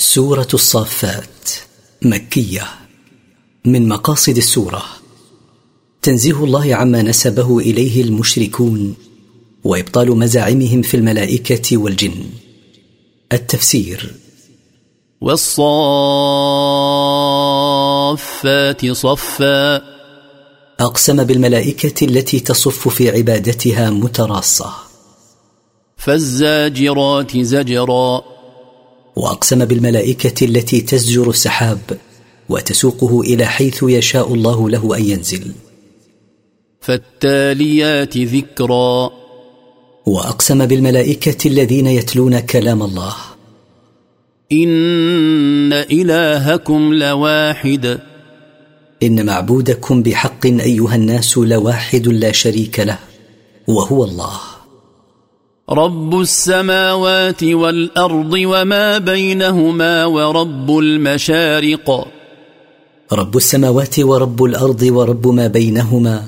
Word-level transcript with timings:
سورة 0.00 0.48
الصافات 0.54 1.50
مكية 2.02 2.68
من 3.64 3.88
مقاصد 3.88 4.36
السورة. 4.36 4.82
تنزيه 6.02 6.44
الله 6.44 6.74
عما 6.74 7.02
نسبه 7.02 7.58
إليه 7.58 8.02
المشركون 8.02 8.94
وإبطال 9.64 10.18
مزاعمهم 10.18 10.82
في 10.82 10.96
الملائكة 10.96 11.76
والجن. 11.76 12.24
التفسير. 13.32 14.14
والصافات 15.20 15.60
صفا. 18.92 19.76
أقسم 20.80 21.24
بالملائكة 21.24 22.04
التي 22.04 22.40
تصف 22.40 22.88
في 22.88 23.10
عبادتها 23.10 23.90
متراصة. 23.90 24.72
فالزاجرات 25.96 27.36
زجرا. 27.36 28.29
وأقسم 29.16 29.64
بالملائكة 29.64 30.44
التي 30.44 30.80
تزجر 30.80 31.30
السحاب 31.30 31.78
وتسوقه 32.48 33.20
إلى 33.20 33.46
حيث 33.46 33.82
يشاء 33.82 34.34
الله 34.34 34.70
له 34.70 34.96
أن 34.96 35.04
ينزل. 35.04 35.52
فالتاليات 36.80 38.18
ذكرا. 38.18 39.10
وأقسم 40.06 40.66
بالملائكة 40.66 41.48
الذين 41.48 41.86
يتلون 41.86 42.40
كلام 42.40 42.82
الله. 42.82 43.14
إن 44.52 45.72
إلهكم 45.72 46.94
لواحد. 46.94 48.00
إن 49.02 49.26
معبودكم 49.26 50.02
بحق 50.02 50.46
أيها 50.46 50.94
الناس 50.94 51.38
لواحد 51.38 52.08
لا 52.08 52.32
شريك 52.32 52.80
له 52.80 52.98
وهو 53.68 54.04
الله. 54.04 54.59
رب 55.72 56.20
السماوات 56.20 57.44
والارض 57.44 58.32
وما 58.32 58.98
بينهما 58.98 60.04
ورب 60.04 60.78
المشارق. 60.78 62.08
رب 63.12 63.36
السماوات 63.36 64.00
ورب 64.00 64.44
الأرض 64.44 64.82
ورب 64.82 65.28
ما 65.28 65.46
بينهما 65.46 66.24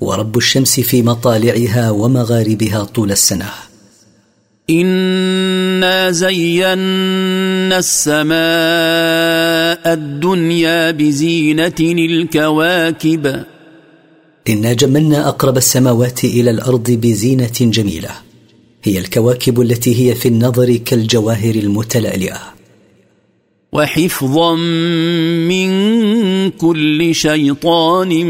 ورب 0.00 0.36
الشمس 0.36 0.80
في 0.80 1.02
مطالعها 1.02 1.90
ومغاربها 1.90 2.84
طول 2.84 3.12
السنة. 3.12 3.50
انا 4.70 6.10
زينا 6.10 7.78
السماء 7.78 8.34
الدنيا 9.92 10.90
بزينه 10.90 11.80
الكواكب. 11.80 13.44
انا 14.48 14.72
جملنا 14.72 15.28
اقرب 15.28 15.56
السماوات 15.56 16.24
إلى 16.24 16.50
الأرض 16.50 16.90
بزينه 16.90 17.58
جميله. 17.60 18.33
هي 18.86 18.98
الكواكب 18.98 19.60
التي 19.60 20.10
هي 20.10 20.14
في 20.14 20.28
النظر 20.28 20.76
كالجواهر 20.76 21.54
المتلألئة 21.54 22.54
وحفظا 23.72 24.54
من 25.48 25.70
كل 26.50 27.14
شيطان 27.14 28.26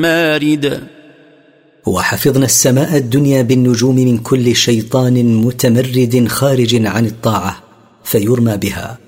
مارد. 0.00 0.82
وحفظنا 1.86 2.44
السماء 2.44 2.96
الدنيا 2.96 3.42
بالنجوم 3.42 3.94
من 3.94 4.18
كل 4.18 4.56
شيطان 4.56 5.36
متمرد 5.36 6.28
خارج 6.28 6.86
عن 6.86 7.06
الطاعة 7.06 7.62
فيرمى 8.04 8.56
بها. 8.56 8.98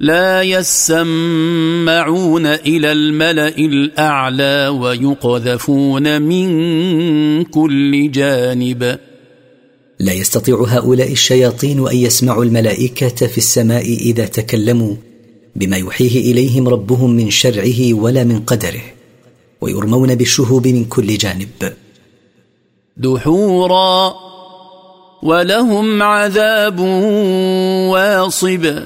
لا 0.00 0.42
يسمعون 0.42 2.46
إلى 2.46 2.92
الملأ 2.92 3.58
الأعلى 3.58 4.68
ويقذفون 4.68 6.22
من 6.22 6.48
كل 7.44 8.10
جانب. 8.10 8.98
لا 10.00 10.12
يستطيع 10.12 10.64
هؤلاء 10.68 11.12
الشياطين 11.12 11.88
أن 11.88 11.96
يسمعوا 11.96 12.44
الملائكة 12.44 13.26
في 13.26 13.38
السماء 13.38 13.84
إذا 13.84 14.26
تكلموا 14.26 14.94
بما 15.56 15.76
يوحيه 15.76 16.32
إليهم 16.32 16.68
ربهم 16.68 17.10
من 17.10 17.30
شرعه 17.30 17.94
ولا 17.94 18.24
من 18.24 18.40
قدره 18.40 18.82
ويرمون 19.60 20.14
بالشهوب 20.14 20.68
من 20.68 20.84
كل 20.84 21.18
جانب. 21.18 21.72
دحورا 22.96 24.14
ولهم 25.22 26.02
عذاب 26.02 26.80
واصب. 27.90 28.82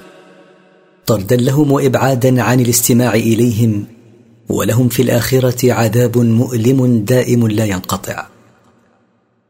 طردا 1.07 1.37
لهم 1.37 1.73
وإبعادا 1.73 2.43
عن 2.43 2.61
الاستماع 2.61 3.15
إليهم 3.15 3.85
ولهم 4.49 4.89
في 4.89 5.03
الآخرة 5.03 5.73
عذاب 5.73 6.19
مؤلم 6.19 7.05
دائم 7.05 7.49
لا 7.49 7.65
ينقطع. 7.65 8.27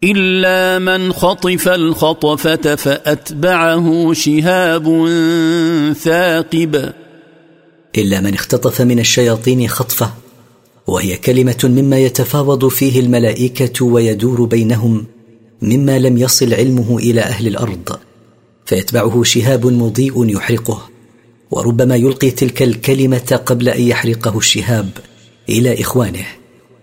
إلا 0.05 0.79
من 0.79 1.13
خطف 1.13 1.69
الخطفة 1.69 2.75
فأتبعه 2.75 4.13
شهاب 4.13 4.85
ثاقب. 5.93 6.93
إلا 7.99 8.21
من 8.21 8.35
اختطف 8.35 8.81
من 8.81 8.99
الشياطين 8.99 9.69
خطفة 9.69 10.13
وهي 10.87 11.17
كلمة 11.17 11.59
مما 11.65 11.99
يتفاوض 11.99 12.69
فيه 12.69 13.01
الملائكة 13.01 13.85
ويدور 13.85 14.45
بينهم 14.45 15.07
مما 15.63 15.99
لم 15.99 16.19
يصل 16.19 16.55
علمه 16.55 16.99
إلى 16.99 17.21
أهل 17.21 17.47
الأرض 17.47 17.99
فيتبعه 18.67 19.23
شهاب 19.23 19.67
مضيء 19.67 20.29
يحرقه 20.37 20.89
وربما 21.51 21.97
يلقي 21.97 22.31
تلك 22.31 22.63
الكلمة 22.63 23.41
قبل 23.47 23.69
أن 23.69 23.83
يحرقه 23.83 24.39
الشهاب 24.39 24.91
إلى 25.49 25.81
إخوانه. 25.81 26.27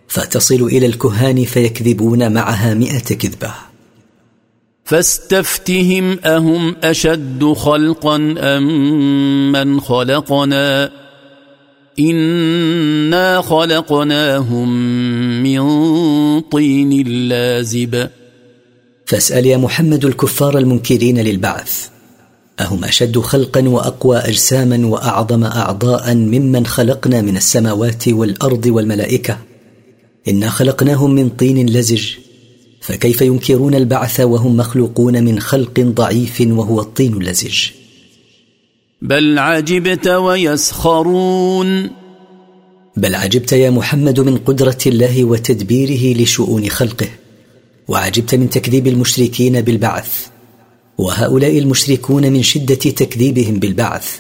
فتصل 0.10 0.64
إلى 0.64 0.86
الكهان 0.86 1.46
فيكذبون 1.46 2.32
معها 2.34 2.74
مئة 2.74 3.00
كذبة. 3.16 3.54
فاستفتهم 4.86 6.20
أهم 6.26 6.76
أشد 6.84 7.54
خلقا 7.58 8.16
أم 8.38 9.52
من 9.52 9.82
خلقنا؟ 9.82 10.92
إنا 12.00 13.42
خلقناهم 13.42 14.70
من 15.44 15.62
طين 16.42 17.08
لازب. 17.30 18.10
فاسأل 19.06 19.46
يا 19.46 19.58
محمد 19.58 20.06
الكفار 20.06 20.58
المنكرين 20.58 21.20
للبعث 21.20 21.88
أهم 22.60 22.84
أشد 22.84 23.20
خلقا 23.20 23.70
وأقوى 23.70 24.18
أجساما 24.18 24.88
وأعظم 24.88 25.44
أعضاء 25.44 26.16
ممن 26.16 26.66
خلقنا 26.66 27.22
من 27.22 27.38
السماوات 27.38 28.08
والأرض 28.08 28.66
والملائكة؟ 28.66 29.49
إنا 30.28 30.50
خلقناهم 30.50 31.12
من 31.12 31.30
طين 31.30 31.70
لزج 31.70 32.08
فكيف 32.82 33.22
ينكرون 33.22 33.76
البعث 33.76 34.20
وهم 34.20 34.58
مخلوقون 34.58 35.24
من 35.24 35.40
خلق 35.40 35.80
ضعيف 35.80 36.42
وهو 36.42 36.82
الطين 36.82 37.14
اللزج 37.14 37.70
بل 39.02 39.40
عجبت 39.40 40.08
ويسخرون. 40.08 41.90
بل 42.98 43.16
عجبت 43.16 43.52
يا 43.52 43.70
محمد 43.70 44.20
من 44.20 44.38
قدرة 44.38 44.78
الله 44.86 45.26
وتدبيره 45.26 46.22
لشؤون 46.22 46.70
خلقه 46.70 47.08
وعجبت 47.88 48.36
من 48.36 48.50
تكذيب 48.50 48.88
المشركين 48.88 49.62
بالبعث 49.62 50.28
وهؤلاء 50.98 51.60
المشركون 51.60 52.32
من 52.32 52.44
شدة 52.44 52.76
تكذيبهم 52.76 53.60
بالبعث 53.60 54.20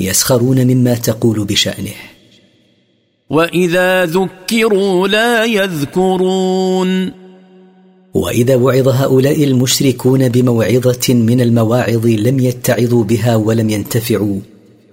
يسخرون 0.00 0.66
مما 0.66 0.94
تقول 0.94 1.44
بشأنه. 1.44 1.94
واذا 3.30 4.06
ذكروا 4.06 5.08
لا 5.08 5.44
يذكرون 5.44 7.12
واذا 8.14 8.56
وعظ 8.56 8.88
هؤلاء 8.88 9.44
المشركون 9.44 10.28
بموعظه 10.28 11.14
من 11.14 11.40
المواعظ 11.40 12.06
لم 12.06 12.40
يتعظوا 12.40 13.04
بها 13.04 13.36
ولم 13.36 13.70
ينتفعوا 13.70 14.38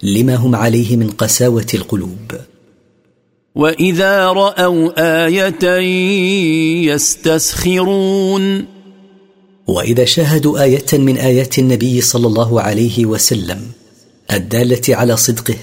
لما 0.02 0.34
هم 0.34 0.54
عليه 0.54 0.96
من 0.96 1.10
قساوه 1.10 1.66
القلوب 1.74 2.32
واذا 3.54 4.26
راوا 4.26 5.28
إيه 5.28 5.38
يستسخرون 6.92 8.64
واذا 9.66 10.04
شاهدوا 10.04 10.62
إيه 10.62 10.84
من 10.92 11.16
ايات 11.16 11.58
النبي 11.58 12.00
صلى 12.00 12.26
الله 12.26 12.60
عليه 12.60 13.06
وسلم 13.06 13.60
الداله 14.32 14.82
على 14.88 15.16
صدقه 15.16 15.54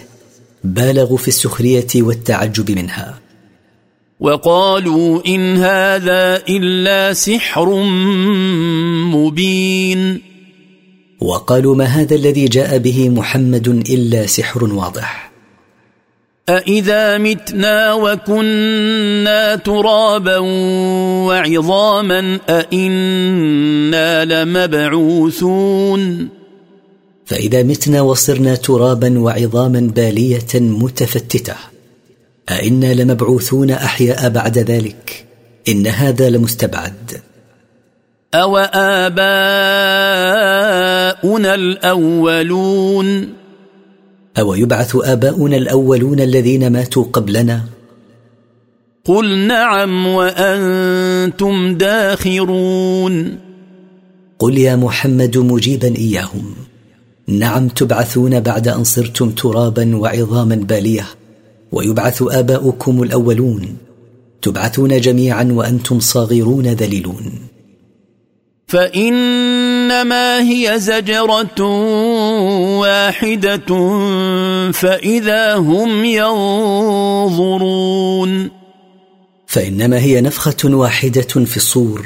بالغوا 0.63 1.17
في 1.17 1.27
السخرية 1.27 1.87
والتعجب 1.95 2.71
منها. 2.71 3.19
وقالوا 4.19 5.21
إن 5.27 5.57
هذا 5.57 6.41
إلا 6.49 7.13
سحر 7.13 7.83
مبين. 9.13 10.21
وقالوا 11.21 11.75
ما 11.75 11.85
هذا 11.85 12.15
الذي 12.15 12.45
جاء 12.45 12.77
به 12.77 13.09
محمد 13.09 13.67
إلا 13.89 14.25
سحر 14.25 14.63
واضح. 14.63 15.31
أإذا 16.49 17.17
متنا 17.17 17.93
وكنا 17.93 19.55
ترابا 19.55 20.37
وعظاما 21.27 22.39
أإنا 22.49 24.25
لمبعوثون. 24.43 26.29
فإذا 27.25 27.63
متنا 27.63 28.01
وصرنا 28.01 28.55
ترابا 28.55 29.19
وعظاما 29.19 29.79
بالية 29.79 30.47
متفتتة. 30.53 31.55
أئنا 32.49 32.93
لمبعوثون 32.93 33.71
أحياء 33.71 34.29
بعد 34.29 34.57
ذلك. 34.57 35.25
إن 35.69 35.87
هذا 35.87 36.29
لمستبعد. 36.29 37.21
أوآباؤنا 38.33 38.75
الأولون؟ 41.55 43.33
أو 44.39 44.55
يبعث 44.55 44.95
آباؤنا 44.95 45.57
الأولون 45.57 46.19
الذين 46.19 46.71
ماتوا 46.71 47.03
قبلنا؟ 47.13 47.63
قل 49.05 49.37
نعم 49.37 50.07
وأنتم 50.07 51.77
داخرون. 51.77 53.39
قل 54.39 54.57
يا 54.57 54.75
محمد 54.75 55.37
مجيبا 55.37 55.95
إياهم. 55.95 56.64
نعم 57.27 57.67
تبعثون 57.67 58.39
بعد 58.39 58.67
أن 58.67 58.83
صرتم 58.83 59.29
ترابا 59.29 59.95
وعظاما 59.95 60.55
بالية 60.55 61.05
ويبعث 61.71 62.23
آباؤكم 62.31 63.03
الأولون. 63.03 63.77
تبعثون 64.41 65.01
جميعا 65.01 65.43
وأنتم 65.51 65.99
صاغرون 65.99 66.67
ذليلون. 66.67 67.31
فإنما 68.67 70.41
هي 70.41 70.79
زجرة 70.79 71.61
واحدة 72.79 73.65
فإذا 74.71 75.55
هم 75.55 76.05
ينظرون. 77.25 78.49
فإنما 79.47 79.99
هي 79.99 80.21
نفخة 80.21 80.55
واحدة 80.65 81.21
في 81.21 81.57
الصور 81.57 82.05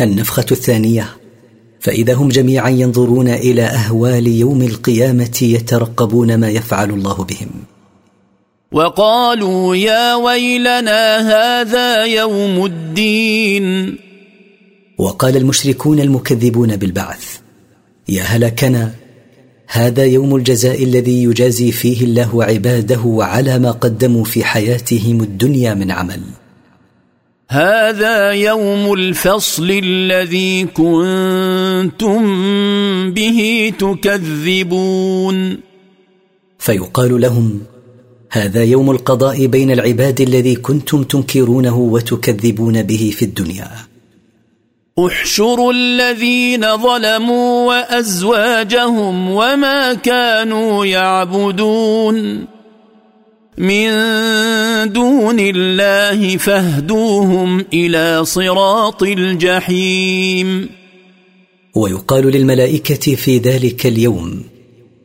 النفخة 0.00 0.46
الثانية. 0.50 1.08
فإذا 1.80 2.14
هم 2.14 2.28
جميعا 2.28 2.68
ينظرون 2.70 3.28
إلى 3.28 3.62
أهوال 3.62 4.26
يوم 4.26 4.62
القيامة 4.62 5.38
يترقبون 5.42 6.34
ما 6.34 6.50
يفعل 6.50 6.90
الله 6.90 7.24
بهم. 7.24 7.48
وقالوا 8.72 9.76
يا 9.76 10.14
ويلنا 10.14 11.18
هذا 11.18 12.04
يوم 12.04 12.64
الدين. 12.64 13.98
وقال 14.98 15.36
المشركون 15.36 16.00
المكذبون 16.00 16.76
بالبعث 16.76 17.38
يا 18.08 18.22
هلكنا 18.22 18.94
هذا 19.66 20.04
يوم 20.04 20.36
الجزاء 20.36 20.84
الذي 20.84 21.22
يجازي 21.22 21.72
فيه 21.72 22.04
الله 22.04 22.44
عباده 22.44 23.16
على 23.18 23.58
ما 23.58 23.70
قدموا 23.70 24.24
في 24.24 24.44
حياتهم 24.44 25.22
الدنيا 25.22 25.74
من 25.74 25.90
عمل. 25.90 26.20
هذا 27.50 28.30
يوم 28.30 28.92
الفصل 28.92 29.70
الذي 29.70 30.64
كنتم 30.64 32.20
به 33.12 33.72
تكذبون. 33.78 35.60
فيقال 36.58 37.20
لهم 37.20 37.60
هذا 38.30 38.64
يوم 38.64 38.90
القضاء 38.90 39.46
بين 39.46 39.70
العباد 39.70 40.20
الذي 40.20 40.56
كنتم 40.56 41.02
تنكرونه 41.02 41.78
وتكذبون 41.78 42.82
به 42.82 43.12
في 43.16 43.24
الدنيا. 43.24 43.70
احشروا 45.06 45.72
الذين 45.72 46.76
ظلموا 46.76 47.66
وأزواجهم 47.68 49.30
وما 49.30 49.94
كانوا 49.94 50.86
يعبدون. 50.86 52.57
من 53.58 53.88
دون 54.92 55.40
الله 55.40 56.36
فاهدوهم 56.36 57.64
إلى 57.72 58.24
صراط 58.24 59.02
الجحيم. 59.02 60.68
ويقال 61.74 62.26
للملائكة 62.26 63.14
في 63.14 63.38
ذلك 63.38 63.86
اليوم 63.86 64.42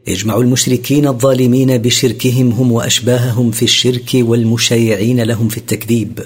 اجمعوا 0.08 0.44
المشركين 0.44 1.08
الظالمين 1.08 1.78
بشركهم 1.78 2.50
هم 2.50 2.72
وأشباههم 2.72 3.52
في 3.52 3.64
الشرك 3.64 4.12
والمشايعين 4.14 5.22
لهم 5.22 5.48
في 5.48 5.58
التكذيب 5.58 6.20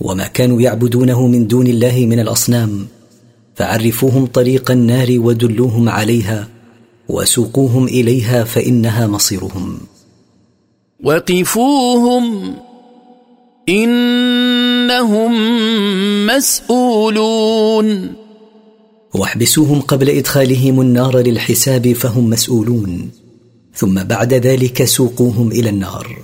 وما 0.00 0.26
كانوا 0.26 0.60
يعبدونه 0.60 1.26
من 1.26 1.46
دون 1.46 1.66
الله 1.66 2.06
من 2.06 2.20
الأصنام 2.20 2.86
فعرفوهم 3.54 4.26
طريق 4.26 4.70
النار 4.70 5.08
ودلوهم 5.18 5.88
عليها 5.88 6.48
وسوقوهم 7.08 7.84
إليها 7.84 8.44
فإنها 8.44 9.06
مصيرهم. 9.06 9.78
وقفوهم 11.04 12.54
إنهم 13.68 15.32
مسؤولون. 16.26 18.12
واحبسوهم 19.14 19.80
قبل 19.80 20.08
إدخالهم 20.10 20.80
النار 20.80 21.18
للحساب 21.18 21.92
فهم 21.92 22.30
مسؤولون 22.30 23.10
ثم 23.74 24.02
بعد 24.02 24.34
ذلك 24.34 24.84
سوقوهم 24.84 25.52
إلى 25.52 25.68
النار. 25.68 26.16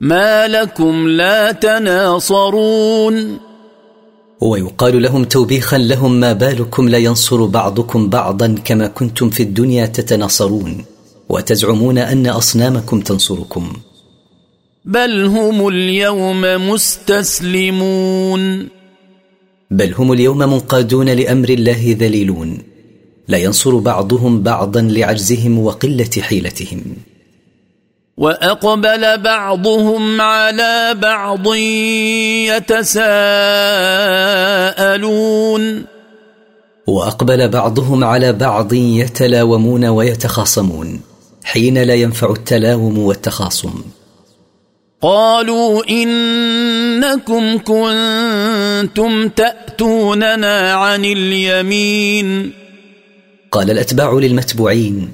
ما 0.00 0.48
لكم 0.48 1.08
لا 1.08 1.52
تناصرون. 1.52 3.38
ويقال 4.40 5.02
لهم 5.02 5.24
توبيخا 5.24 5.78
لهم 5.78 6.20
ما 6.20 6.32
بالكم 6.32 6.88
لا 6.88 6.98
ينصر 6.98 7.44
بعضكم 7.44 8.08
بعضا 8.08 8.54
كما 8.64 8.86
كنتم 8.86 9.30
في 9.30 9.42
الدنيا 9.42 9.86
تتناصرون. 9.86 10.84
وتزعمون 11.34 11.98
أن 11.98 12.26
أصنامكم 12.26 13.00
تنصركم. 13.00 13.72
بل 14.84 15.24
هم 15.24 15.68
اليوم 15.68 16.70
مستسلمون. 16.70 18.68
بل 19.70 19.94
هم 19.94 20.12
اليوم 20.12 20.38
منقادون 20.38 21.08
لأمر 21.08 21.48
الله 21.48 21.96
ذليلون. 22.00 22.58
لا 23.28 23.38
ينصر 23.38 23.76
بعضهم 23.76 24.42
بعضا 24.42 24.80
لعجزهم 24.80 25.58
وقلة 25.58 26.10
حيلتهم. 26.20 26.82
وأقبل 28.16 29.18
بعضهم 29.18 30.20
على 30.20 30.96
بعض 31.02 31.54
يتساءلون. 32.48 33.04
وأقبل 36.86 37.48
بعضهم 37.48 38.04
على 38.04 38.32
بعض 38.32 38.72
يتلاومون 38.72 39.84
ويتخاصمون. 39.84 41.00
حين 41.44 41.78
لا 41.78 41.94
ينفع 41.94 42.30
التلاوم 42.30 42.98
والتخاصم. 42.98 43.74
قالوا 45.02 45.90
إنكم 45.90 47.58
كنتم 47.58 49.28
تأتوننا 49.28 50.72
عن 50.72 51.04
اليمين. 51.04 52.52
قال 53.52 53.70
الأتباع 53.70 54.12
للمتبوعين 54.12 55.12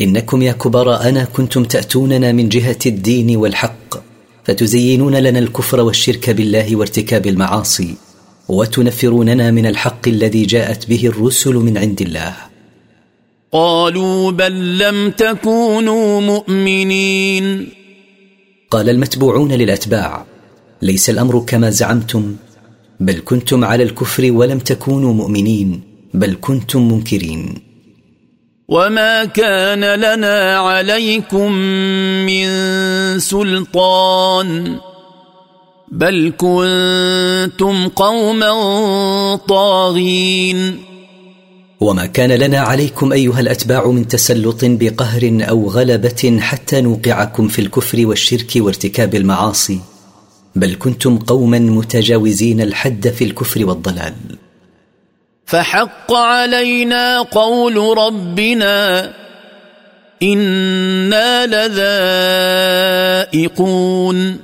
إنكم 0.00 0.42
يا 0.42 0.52
كبراءنا 0.52 1.24
كنتم 1.24 1.64
تأتوننا 1.64 2.32
من 2.32 2.48
جهة 2.48 2.78
الدين 2.86 3.36
والحق 3.36 3.94
فتزينون 4.44 5.16
لنا 5.16 5.38
الكفر 5.38 5.80
والشرك 5.80 6.30
بالله 6.30 6.76
وارتكاب 6.76 7.26
المعاصي 7.26 7.94
وتنفروننا 8.48 9.50
من 9.50 9.66
الحق 9.66 10.08
الذي 10.08 10.44
جاءت 10.46 10.88
به 10.88 11.06
الرسل 11.06 11.54
من 11.54 11.78
عند 11.78 12.02
الله. 12.02 12.51
قالوا 13.52 14.30
بل 14.30 14.78
لم 14.78 15.10
تكونوا 15.10 16.20
مؤمنين. 16.20 17.68
قال 18.70 18.88
المتبوعون 18.90 19.52
للأتباع 19.52 20.26
ليس 20.82 21.10
الأمر 21.10 21.44
كما 21.46 21.70
زعمتم 21.70 22.36
بل 23.00 23.22
كنتم 23.24 23.64
على 23.64 23.82
الكفر 23.82 24.32
ولم 24.32 24.58
تكونوا 24.58 25.12
مؤمنين 25.14 25.80
بل 26.14 26.36
كنتم 26.40 26.92
منكرين. 26.92 27.62
وما 28.68 29.24
كان 29.24 29.94
لنا 29.94 30.58
عليكم 30.58 31.52
من 32.26 32.48
سلطان 33.18 34.76
بل 35.92 36.32
كنتم 36.38 37.88
قوما 37.88 38.50
طاغين. 39.36 40.91
وما 41.82 42.06
كان 42.06 42.32
لنا 42.32 42.58
عليكم 42.58 43.12
أيها 43.12 43.40
الأتباع 43.40 43.86
من 43.86 44.08
تسلط 44.08 44.58
بقهر 44.62 45.38
أو 45.48 45.68
غلبة 45.68 46.38
حتى 46.40 46.80
نوقعكم 46.80 47.48
في 47.48 47.58
الكفر 47.58 48.06
والشرك 48.06 48.50
وارتكاب 48.56 49.14
المعاصي 49.14 49.80
بل 50.56 50.74
كنتم 50.74 51.18
قوما 51.18 51.58
متجاوزين 51.58 52.60
الحد 52.60 53.08
في 53.08 53.24
الكفر 53.24 53.64
والضلال. 53.66 54.14
فحق 55.46 56.12
علينا 56.12 57.22
قول 57.22 57.98
ربنا 57.98 59.12
إنا 60.22 61.46
لذائقون. 63.32 64.36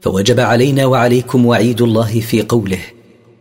فوجب 0.00 0.40
علينا 0.40 0.86
وعليكم 0.86 1.46
وعيد 1.46 1.82
الله 1.82 2.20
في 2.20 2.42
قوله 2.42 2.80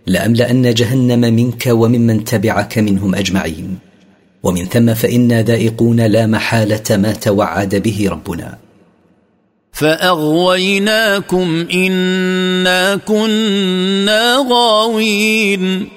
لأملأن 0.07 0.73
جهنم 0.73 1.19
منك 1.19 1.63
وممن 1.67 2.23
تبعك 2.23 2.77
منهم 2.77 3.15
أجمعين. 3.15 3.77
ومن 4.43 4.65
ثم 4.65 4.93
فانا 4.93 5.41
ذائقون 5.41 6.01
لا 6.01 6.27
محالة 6.27 6.83
ما 6.89 7.11
توعد 7.11 7.75
به 7.75 8.09
ربنا. 8.09 8.57
فأغويناكم 9.71 11.67
إنا 11.73 12.95
كنا 12.95 14.45
غاوين. 14.49 15.87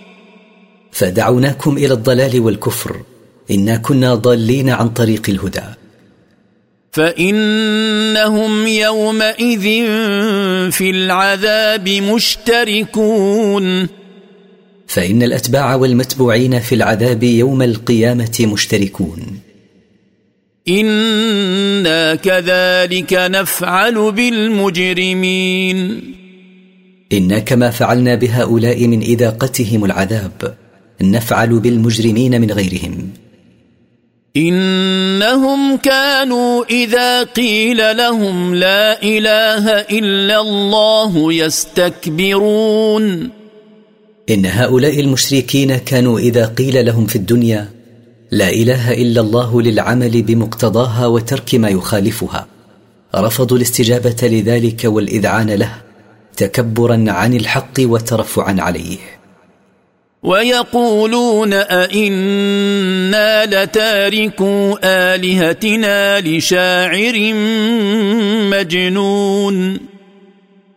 فدعوناكم 0.93 1.77
إلى 1.77 1.95
الضلال 1.95 2.41
والكفر. 2.41 2.97
إنا 3.51 3.77
كنا 3.77 4.15
ضالين 4.15 4.71
عن 4.71 4.89
طريق 4.89 5.23
الهدى. 5.29 5.63
فإنهم 6.93 8.67
يومئذ 8.67 9.63
في 10.71 10.91
العذاب 10.91 11.89
مشتركون. 11.89 13.96
فإن 14.87 15.23
الأتباع 15.23 15.75
والمتبوعين 15.75 16.61
في 16.61 16.75
العذاب 16.75 17.23
يوم 17.23 17.62
القيامة 17.62 18.47
مشتركون. 18.52 19.40
إنا 20.69 22.14
كذلك 22.14 23.12
نفعل 23.12 24.12
بالمجرمين. 24.12 25.76
إنا 27.12 27.38
كما 27.38 27.71
فعلنا 27.71 28.14
بهؤلاء 28.14 28.87
من 28.87 29.00
إذاقتهم 29.02 29.85
العذاب 29.85 30.55
نفعل 31.02 31.61
بالمجرمين 31.61 32.40
من 32.40 32.50
غيرهم. 32.50 33.11
إنهم 34.37 35.76
كانوا 35.76 36.64
إذا 36.71 37.23
قيل 37.23 37.97
لهم 37.97 38.55
لا 38.55 39.02
إله 39.02 39.71
إلا 39.71 40.40
الله 40.40 41.33
يستكبرون. 41.33 43.31
إن 44.30 44.47
هؤلاء 44.47 45.00
المشركين 45.00 45.76
كانوا 45.76 46.18
إذا 46.18 46.47
قيل 46.47 46.87
لهم 46.87 47.06
في 47.06 47.16
الدنيا 47.16 47.68
لا 48.30 48.49
إله 48.50 48.92
إلا 48.92 49.21
الله 49.21 49.62
للعمل 49.62 50.23
بمقتضاها 50.23 51.06
وترك 51.06 51.54
ما 51.54 51.68
يخالفها 51.68 52.47
رفضوا 53.14 53.56
الاستجابة 53.56 54.16
لذلك 54.23 54.85
والإذعان 54.85 55.50
له 55.50 55.73
تكبرا 56.37 57.04
عن 57.09 57.35
الحق 57.35 57.73
وترفعا 57.80 58.56
عليه. 58.59 58.99
ويقولون 60.23 61.52
أئنا 61.52 63.47
لتاركوا 63.47 64.76
آلهتنا 65.14 66.21
لشاعر 66.21 67.33
مجنون. 68.50 69.78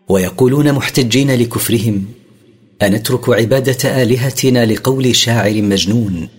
ويقولون 0.10 0.74
محتجين 0.74 1.32
لكفرهم 1.32 2.19
أنترك 2.82 3.30
عبادة 3.30 4.04
آلهتنا 4.04 4.66
لقول 4.66 5.16
شاعر 5.16 5.62
مجنون 5.62 6.30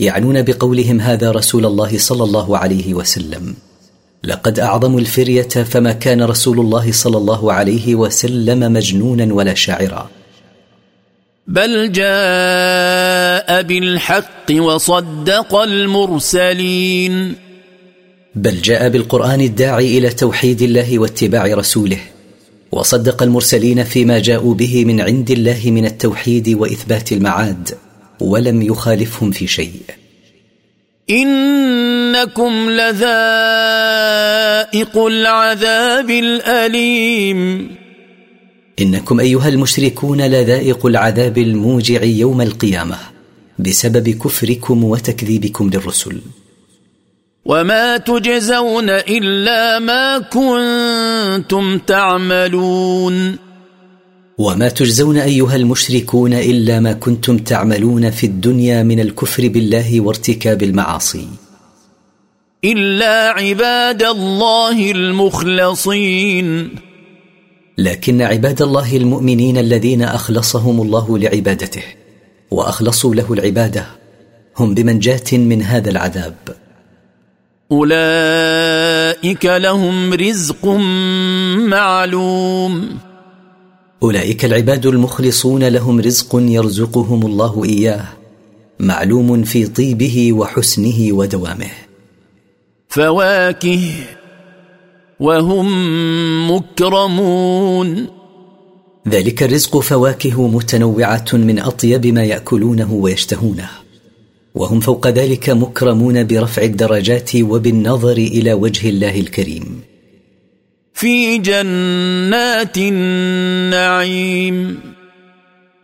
يعنون 0.00 0.42
بقولهم 0.42 1.00
هذا 1.00 1.30
رسول 1.30 1.66
الله 1.66 1.98
صلى 1.98 2.24
الله 2.24 2.58
عليه 2.58 2.94
وسلم. 2.94 3.54
لقد 4.24 4.60
أعظموا 4.60 5.00
الفرية 5.00 5.42
فما 5.42 5.92
كان 5.92 6.22
رسول 6.22 6.60
الله 6.60 6.92
صلى 6.92 7.16
الله 7.16 7.52
عليه 7.52 7.94
وسلم 7.94 8.72
مجنونا 8.72 9.34
ولا 9.34 9.54
شاعرا. 9.54 10.10
بل 11.46 11.92
جاء 11.92 13.62
بالحق 13.62 14.52
وصدق 14.52 15.54
المرسلين. 15.54 17.34
بل 18.34 18.60
جاء 18.60 18.88
بالقرآن 18.88 19.40
الداعي 19.40 19.98
إلى 19.98 20.10
توحيد 20.10 20.62
الله 20.62 20.98
واتباع 20.98 21.46
رسوله. 21.46 21.98
وصدق 22.72 23.22
المرسلين 23.22 23.84
فيما 23.84 24.18
جاءوا 24.18 24.54
به 24.54 24.84
من 24.84 25.00
عند 25.00 25.30
الله 25.30 25.60
من 25.64 25.84
التوحيد 25.84 26.48
وإثبات 26.48 27.12
المعاد 27.12 27.68
ولم 28.20 28.62
يخالفهم 28.62 29.30
في 29.30 29.46
شيء. 29.46 29.80
إنكم 31.10 32.70
لذائق 32.70 32.98
العذاب 34.98 36.10
الأليم. 36.10 37.70
إنكم 38.80 39.20
أيها 39.20 39.48
المشركون 39.48 40.20
لذائق 40.20 40.86
العذاب 40.86 41.38
الموجع 41.38 42.02
يوم 42.02 42.40
القيامة 42.40 42.98
بسبب 43.58 44.08
كفركم 44.08 44.84
وتكذيبكم 44.84 45.70
للرسل. 45.70 46.20
وما 47.48 47.96
تجزون 47.96 48.90
الا 48.90 49.78
ما 49.78 50.18
كنتم 50.18 51.78
تعملون 51.78 53.36
وما 54.38 54.68
تجزون 54.68 55.16
ايها 55.16 55.56
المشركون 55.56 56.32
الا 56.32 56.80
ما 56.80 56.92
كنتم 56.92 57.38
تعملون 57.38 58.10
في 58.10 58.26
الدنيا 58.26 58.82
من 58.82 59.00
الكفر 59.00 59.48
بالله 59.48 60.00
وارتكاب 60.00 60.62
المعاصي. 60.62 61.28
الا 62.64 63.28
عباد 63.30 64.02
الله 64.02 64.90
المخلصين. 64.90 66.70
لكن 67.78 68.22
عباد 68.22 68.62
الله 68.62 68.96
المؤمنين 68.96 69.58
الذين 69.58 70.02
اخلصهم 70.02 70.82
الله 70.82 71.18
لعبادته 71.18 71.82
واخلصوا 72.50 73.14
له 73.14 73.32
العباده 73.32 73.86
هم 74.56 74.74
بمنجاه 74.74 75.32
من 75.32 75.62
هذا 75.62 75.90
العذاب. 75.90 76.67
أولئك 77.72 79.44
لهم 79.44 80.14
رزق 80.14 80.66
معلوم. 81.68 82.98
أولئك 84.02 84.44
العباد 84.44 84.86
المخلصون 84.86 85.64
لهم 85.64 86.00
رزق 86.00 86.28
يرزقهم 86.34 87.26
الله 87.26 87.64
إياه 87.64 88.04
معلوم 88.80 89.42
في 89.42 89.66
طيبه 89.66 90.32
وحسنه 90.32 91.12
ودوامه. 91.12 91.70
فواكه 92.88 93.90
وهم 95.20 95.68
مكرمون. 96.50 98.06
ذلك 99.08 99.42
الرزق 99.42 99.78
فواكه 99.78 100.48
متنوعة 100.48 101.26
من 101.32 101.58
أطيب 101.58 102.06
ما 102.06 102.24
يأكلونه 102.24 102.92
ويشتهونه. 102.92 103.87
وهم 104.54 104.80
فوق 104.80 105.08
ذلك 105.08 105.50
مكرمون 105.50 106.26
برفع 106.26 106.62
الدرجات 106.62 107.36
وبالنظر 107.36 108.12
إلى 108.12 108.52
وجه 108.52 108.88
الله 108.88 109.20
الكريم. 109.20 109.80
في 110.94 111.38
جنات 111.38 112.78
النعيم. 112.78 114.80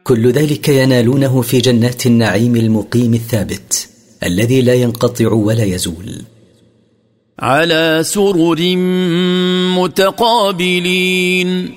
كل 0.04 0.33
ذلك 0.33 0.68
ينالونه 0.68 1.40
في 1.40 1.59
جنات 1.59 2.06
النعيم 2.06 2.56
المقيم 2.56 3.14
الثابت 3.14 3.88
الذي 4.23 4.62
لا 4.62 4.75
ينقطع 4.75 5.33
ولا 5.33 5.64
يزول. 5.64 6.23
على 7.38 8.00
سرر 8.04 8.76
متقابلين. 9.78 11.75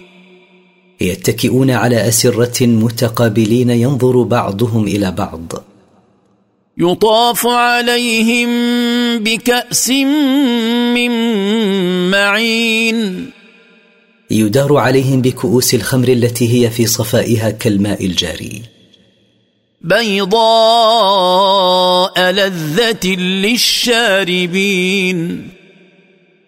يتكئون 1.01 1.72
على 1.72 2.08
أسرة 2.08 2.65
متقابلين 2.65 3.70
ينظر 3.70 4.24
بعضهم 4.24 4.88
إلى 4.88 5.12
بعض. 5.12 5.67
يطاف 6.80 7.48
عليهم 7.48 8.50
بكأس 9.24 9.90
من 9.90 11.12
معين. 12.12 13.30
يدار 14.32 14.78
عليهم 14.78 15.22
بكؤوس 15.22 15.74
الخمر 15.74 16.08
التي 16.08 16.66
هي 16.66 16.70
في 16.70 16.86
صفائها 16.86 17.50
كالماء 17.50 18.06
الجاري. 18.06 18.62
بيضاء 19.82 20.32
لذة 22.32 23.16
للشاربين. 23.16 24.58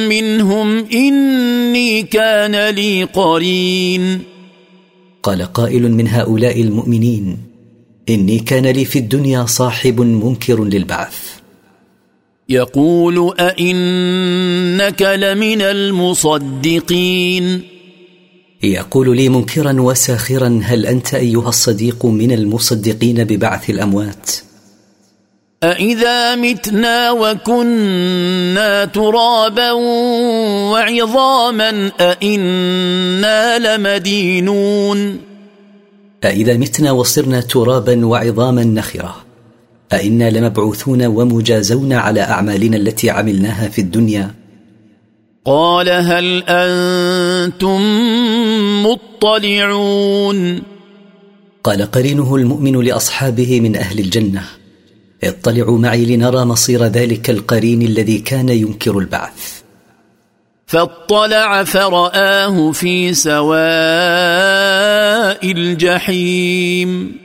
منهم 0.09 0.87
إني 0.93 2.03
كان 2.03 2.75
لي 2.75 3.05
قرين. 3.05 4.23
قال 5.23 5.53
قائل 5.53 5.93
من 5.93 6.09
هؤلاء 6.09 6.61
المؤمنين 6.61 7.39
إني 8.09 8.39
كان 8.39 8.67
لي 8.67 8.85
في 8.85 8.99
الدنيا 8.99 9.47
صاحب 9.47 10.01
منكر 10.01 10.65
للبعث. 10.65 11.17
يقول 12.49 13.35
أئنك 13.41 15.03
لمن 15.03 15.63
المصدقين. 15.63 17.78
يقول 18.63 19.17
لي 19.17 19.29
منكرا 19.29 19.81
وساخرا 19.81 20.61
هل 20.65 20.87
أنت 20.87 21.15
أيها 21.15 21.49
الصديق 21.49 22.07
من 22.07 22.33
المصدقين 22.33 23.25
ببعث 23.25 23.71
الأموات؟ 23.71 24.31
أإذا 25.63 26.35
متنا 26.35 27.11
وكنا 27.11 28.85
ترابا 28.85 29.73
وعظاما 30.73 31.91
أإنا 32.01 33.59
لمدينون. 33.59 35.21
أإذا 36.25 36.57
متنا 36.57 36.91
وصرنا 36.91 37.41
ترابا 37.41 38.07
وعظاما 38.07 38.65
نخرة 38.65 39.17
أإنا 39.93 40.31
لمبعوثون 40.31 41.07
ومجازون 41.07 41.93
على 41.93 42.21
أعمالنا 42.21 42.77
التي 42.77 43.11
عملناها 43.11 43.69
في 43.69 43.81
الدنيا. 43.81 44.38
قال 45.49 45.89
هل 45.89 46.45
أنتم 46.49 47.81
مطلعون؟ 48.87 50.63
قال 51.65 51.91
قرينه 51.91 52.37
المؤمن 52.37 52.81
لأصحابه 52.81 53.61
من 53.61 53.77
أهل 53.77 53.99
الجنة 53.99 54.45
اطلعوا 55.25 55.79
معي 55.79 56.05
لنرى 56.05 56.45
مصير 56.45 56.85
ذلك 56.85 57.31
القرين 57.31 57.83
الذي 57.83 58.19
كان 58.19 58.49
ينكر 58.49 58.99
البعث. 58.99 59.61
فاطلع 60.67 61.65
فرآه 61.65 62.73
في 62.73 63.15
سواء 63.15 63.49
الجحيم. 65.53 67.17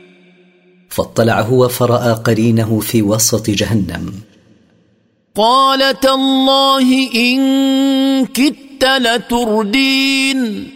فاطلع 0.88 1.40
هو 1.40 1.68
فرأى 1.68 2.12
قرينه 2.12 2.80
في 2.80 3.02
وسط 3.02 3.50
جهنم. 3.50 4.33
قال 5.36 6.00
تالله 6.00 7.10
إن 7.14 8.26
كدت 8.26 8.84
لتردين. 8.84 10.68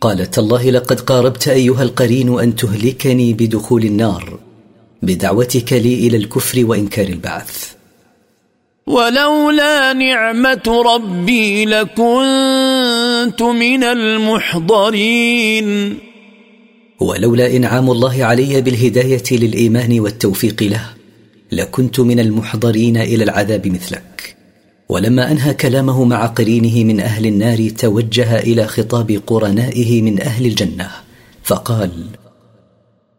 قال 0.00 0.30
تالله 0.30 0.70
لقد 0.70 1.00
قاربت 1.00 1.48
أيها 1.48 1.82
القرين 1.82 2.38
أن 2.38 2.56
تهلكني 2.56 3.32
بدخول 3.32 3.84
النار 3.84 4.38
بدعوتك 5.02 5.72
لي 5.72 5.94
إلى 5.94 6.16
الكفر 6.16 6.64
وإنكار 6.64 7.06
البعث. 7.08 7.72
ولولا 8.86 9.92
نعمة 9.92 10.82
ربي 10.94 11.64
لكنت 11.64 13.42
من 13.42 13.84
المحضرين. 13.84 15.68
ولولا 17.00 17.56
إنعام 17.56 17.90
الله 17.90 18.24
علي 18.24 18.60
بالهداية 18.60 19.24
للإيمان 19.30 20.00
والتوفيق 20.00 20.62
له 20.62 20.97
لكنت 21.52 22.00
من 22.00 22.20
المحضرين 22.20 22.96
إلى 22.96 23.24
العذاب 23.24 23.68
مثلك. 23.68 24.36
ولما 24.88 25.30
أنهى 25.32 25.54
كلامه 25.54 26.04
مع 26.04 26.26
قرينه 26.26 26.84
من 26.84 27.00
أهل 27.00 27.26
النار 27.26 27.68
توجه 27.68 28.38
إلى 28.38 28.66
خطاب 28.66 29.22
قرنائه 29.26 30.02
من 30.02 30.22
أهل 30.22 30.46
الجنة 30.46 30.90
فقال 31.42 31.90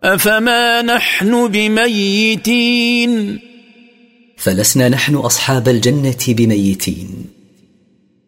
أفما 0.03 0.81
نحن 0.81 1.47
بميتين؟ 1.47 3.39
فلسنا 4.37 4.89
نحن 4.89 5.15
أصحاب 5.15 5.69
الجنة 5.69 6.17
بميتين. 6.27 7.25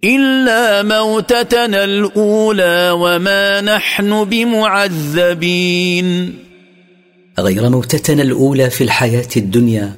إلا 0.03 0.83
موتتنا 0.83 1.83
الأولى 1.83 2.91
وما 2.91 3.61
نحن 3.61 4.23
بمعذبين. 4.23 6.05
غير 7.41 7.69
موتتنا 7.69 8.21
الأولى 8.21 8.69
في 8.69 8.83
الحياة 8.83 9.27
الدنيا 9.37 9.95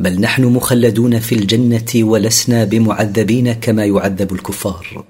بل 0.00 0.20
نحن 0.20 0.44
مخلدون 0.44 1.18
في 1.18 1.34
الجنة 1.34 1.92
ولسنا 1.94 2.64
بمعذبين 2.64 3.52
كما 3.52 3.84
يعذب 3.84 4.32
الكفار. 4.32 5.04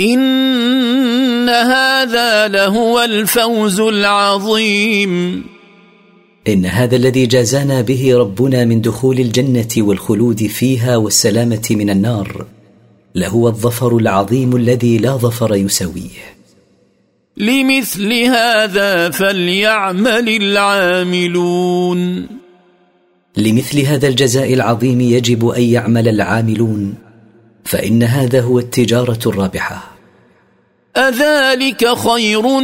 إن 0.00 1.48
هذا 1.48 2.48
لهو 2.48 3.00
الفوز 3.00 3.80
العظيم. 3.80 5.44
إن 6.48 6.66
هذا 6.66 6.96
الذي 6.96 7.26
جازانا 7.26 7.80
به 7.80 8.16
ربنا 8.16 8.64
من 8.64 8.80
دخول 8.80 9.20
الجنة 9.20 9.68
والخلود 9.78 10.46
فيها 10.46 10.96
والسلامة 10.96 11.68
من 11.70 11.90
النار 11.90 12.46
لهو 13.14 13.48
الظفر 13.48 13.96
العظيم 13.96 14.56
الذي 14.56 14.98
لا 14.98 15.16
ظفر 15.16 15.54
يساويه. 15.54 16.39
لمثل 17.40 18.12
هذا 18.12 19.10
فليعمل 19.10 20.28
العاملون. 20.28 22.26
لمثل 23.36 23.80
هذا 23.80 24.08
الجزاء 24.08 24.54
العظيم 24.54 25.00
يجب 25.00 25.48
أن 25.48 25.62
يعمل 25.62 26.08
العاملون 26.08 26.94
فإن 27.64 28.02
هذا 28.02 28.40
هو 28.40 28.58
التجارة 28.58 29.18
الرابحة. 29.26 29.90
أذلك 30.96 31.94
خير 31.94 32.60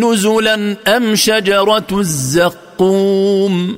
نزلا 0.00 0.76
أم 0.96 1.14
شجرة 1.14 1.86
الزقوم؟ 1.92 3.76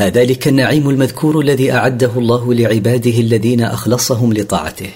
أذلك 0.00 0.48
النعيم 0.48 0.90
المذكور 0.90 1.40
الذي 1.40 1.72
أعده 1.72 2.10
الله 2.16 2.54
لعباده 2.54 3.18
الذين 3.20 3.60
أخلصهم 3.60 4.32
لطاعته. 4.32 4.90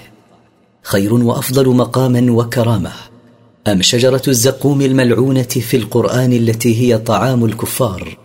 خير 0.83 1.15
وأفضل 1.15 1.69
مقاما 1.69 2.33
وكرامة. 2.33 3.10
أم 3.69 3.83
شجرة 3.83 4.23
الزقوم 4.29 4.83
الملعونة 4.83 5.43
في 5.43 5.77
القرآن 5.77 6.33
التي 6.33 6.81
هي 6.81 6.99
طعام 6.99 7.45
الكفار 7.45 8.17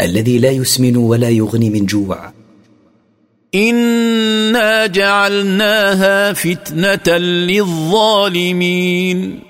الذي 0.00 0.38
لا 0.38 0.50
يسمن 0.50 0.96
ولا 0.96 1.28
يغني 1.28 1.70
من 1.70 1.86
جوع؟ 1.86 2.32
إنا 3.54 4.86
جعلناها 4.86 6.32
فتنة 6.32 7.16
للظالمين. 7.46 9.40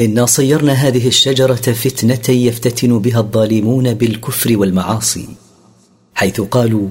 إنا 0.00 0.26
صيرنا 0.26 0.72
هذه 0.72 1.08
الشجرة 1.08 1.54
فتنة 1.54 2.34
يفتتن 2.34 2.98
بها 2.98 3.20
الظالمون 3.20 3.94
بالكفر 3.94 4.56
والمعاصي 4.56 5.28
حيث 6.14 6.40
قالوا 6.40 6.88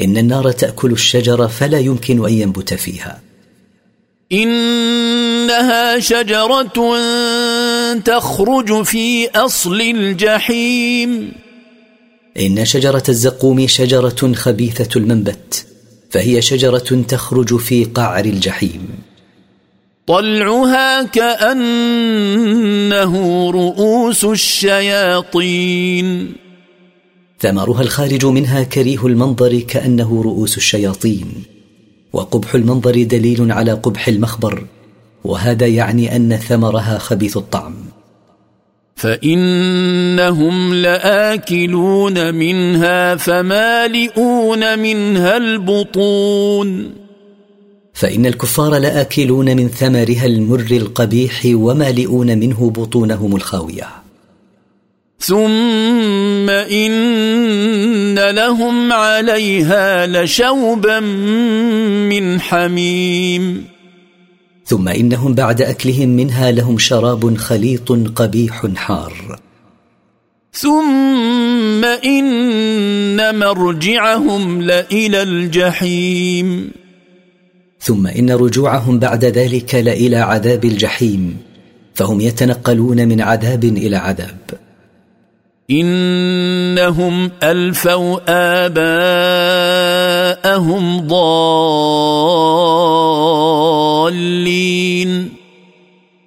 إن 0.00 0.16
النار 0.16 0.52
تأكل 0.52 0.92
الشجر 0.92 1.48
فلا 1.48 1.78
يمكن 1.78 2.24
أن 2.26 2.32
ينبت 2.32 2.74
فيها. 2.74 3.23
إنها 4.32 5.98
شجرة 5.98 6.98
تخرج 8.04 8.82
في 8.82 9.30
أصل 9.30 9.80
الجحيم. 9.80 11.32
إن 12.40 12.64
شجرة 12.64 13.02
الزقوم 13.08 13.66
شجرة 13.66 14.32
خبيثة 14.34 14.88
المنبت 14.96 15.66
فهي 16.10 16.42
شجرة 16.42 17.04
تخرج 17.08 17.56
في 17.56 17.84
قعر 17.84 18.24
الجحيم. 18.24 18.88
طلعها 20.06 21.02
كأنه 21.02 22.30
رؤوس 23.50 24.24
الشياطين. 24.24 26.32
ثمرها 27.40 27.82
الخارج 27.82 28.26
منها 28.26 28.62
كريه 28.62 29.06
المنظر 29.06 29.58
كأنه 29.58 30.22
رؤوس 30.22 30.56
الشياطين. 30.56 31.53
وقبح 32.14 32.54
المنظر 32.54 33.02
دليل 33.02 33.52
على 33.52 33.72
قبح 33.72 34.08
المخبر 34.08 34.64
وهذا 35.24 35.66
يعني 35.66 36.16
أن 36.16 36.36
ثمرها 36.36 36.98
خبيث 36.98 37.36
الطعم. 37.36 37.74
فإنهم 38.96 40.74
لآكلون 40.74 42.34
منها 42.34 43.16
فمالئون 43.16 44.78
منها 44.78 45.36
البطون. 45.36 46.94
فإن 47.92 48.26
الكفار 48.26 48.76
لآكلون 48.78 49.56
من 49.56 49.68
ثمرها 49.68 50.26
المر 50.26 50.68
القبيح 50.70 51.42
ومالئون 51.46 52.38
منه 52.38 52.70
بطونهم 52.70 53.36
الخاوية. 53.36 54.03
ثم 55.26 56.50
ان 56.50 58.18
لهم 58.30 58.92
عليها 58.92 60.06
لشوبا 60.06 61.00
من 62.10 62.40
حميم 62.40 63.64
ثم 64.66 64.88
انهم 64.88 65.34
بعد 65.34 65.62
اكلهم 65.62 66.08
منها 66.08 66.50
لهم 66.50 66.78
شراب 66.78 67.36
خليط 67.36 67.92
قبيح 67.92 68.66
حار. 68.76 69.38
ثم 70.52 71.84
ان 71.84 73.38
مرجعهم 73.38 74.62
لالى 74.62 75.22
الجحيم. 75.22 76.70
ثم 77.80 78.06
ان 78.06 78.30
رجوعهم 78.30 78.98
بعد 78.98 79.24
ذلك 79.24 79.74
لالى 79.74 80.16
عذاب 80.16 80.64
الجحيم. 80.64 81.36
فهم 81.94 82.20
يتنقلون 82.20 83.08
من 83.08 83.20
عذاب 83.20 83.64
إلى 83.64 83.96
عذاب. 83.96 84.63
إنهم 85.70 87.30
ألفوا 87.42 88.18
آباءهم 88.66 91.00
ضالين. 91.00 91.14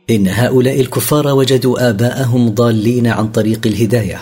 إن 0.09 0.27
هؤلاء 0.27 0.81
الكفار 0.81 1.27
وجدوا 1.27 1.89
آباءهم 1.89 2.49
ضالين 2.49 3.07
عن 3.07 3.27
طريق 3.27 3.67
الهداية 3.67 4.19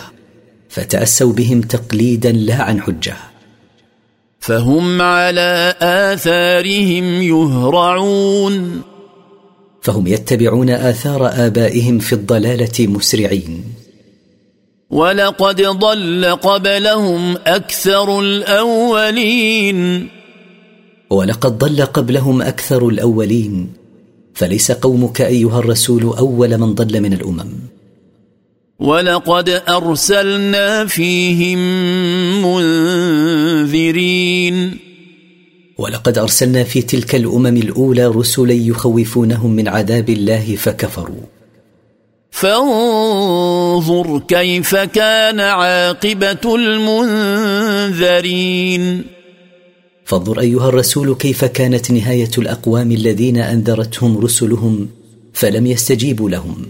فتأسوا 0.68 1.32
بهم 1.32 1.60
تقليدا 1.60 2.32
لا 2.32 2.62
عن 2.62 2.80
حجة. 2.80 3.16
فهم 4.40 5.02
على 5.02 5.74
آثارهم 5.80 7.22
يهرعون. 7.22 8.82
فهم 9.82 10.06
يتبعون 10.06 10.70
آثار 10.70 11.46
آبائهم 11.46 11.98
في 11.98 12.12
الضلالة 12.12 12.86
مسرعين. 12.86 13.64
ولقد 14.90 15.62
ضل 15.62 16.24
قبلهم 16.24 17.36
أكثر 17.46 18.20
الأولين. 18.20 20.08
ولقد 21.10 21.58
ضل 21.58 21.82
قبلهم 21.82 22.42
أكثر 22.42 22.88
الأولين. 22.88 23.72
فليس 24.34 24.72
قومك 24.72 25.20
أيها 25.20 25.58
الرسول 25.58 26.02
أول 26.02 26.58
من 26.58 26.74
ضل 26.74 27.00
من 27.00 27.12
الأمم. 27.12 27.52
ولقد 28.78 29.62
أرسلنا 29.68 30.86
فيهم 30.86 31.58
منذرين. 33.62 34.78
ولقد 35.78 36.18
أرسلنا 36.18 36.64
في 36.64 36.82
تلك 36.82 37.14
الأمم 37.14 37.46
الأولى 37.46 38.06
رسلا 38.06 38.52
يخوفونهم 38.52 39.50
من 39.50 39.68
عذاب 39.68 40.10
الله 40.10 40.56
فكفروا. 40.56 41.35
فانظر 42.36 44.18
كيف 44.28 44.76
كان 44.76 45.40
عاقبة 45.40 46.54
المنذرين. 47.86 49.04
فانظر 50.04 50.40
أيها 50.40 50.68
الرسول 50.68 51.14
كيف 51.14 51.44
كانت 51.44 51.90
نهاية 51.90 52.30
الأقوام 52.38 52.92
الذين 52.92 53.36
أنذرتهم 53.36 54.18
رسلهم 54.18 54.88
فلم 55.32 55.66
يستجيبوا 55.66 56.30
لهم. 56.30 56.66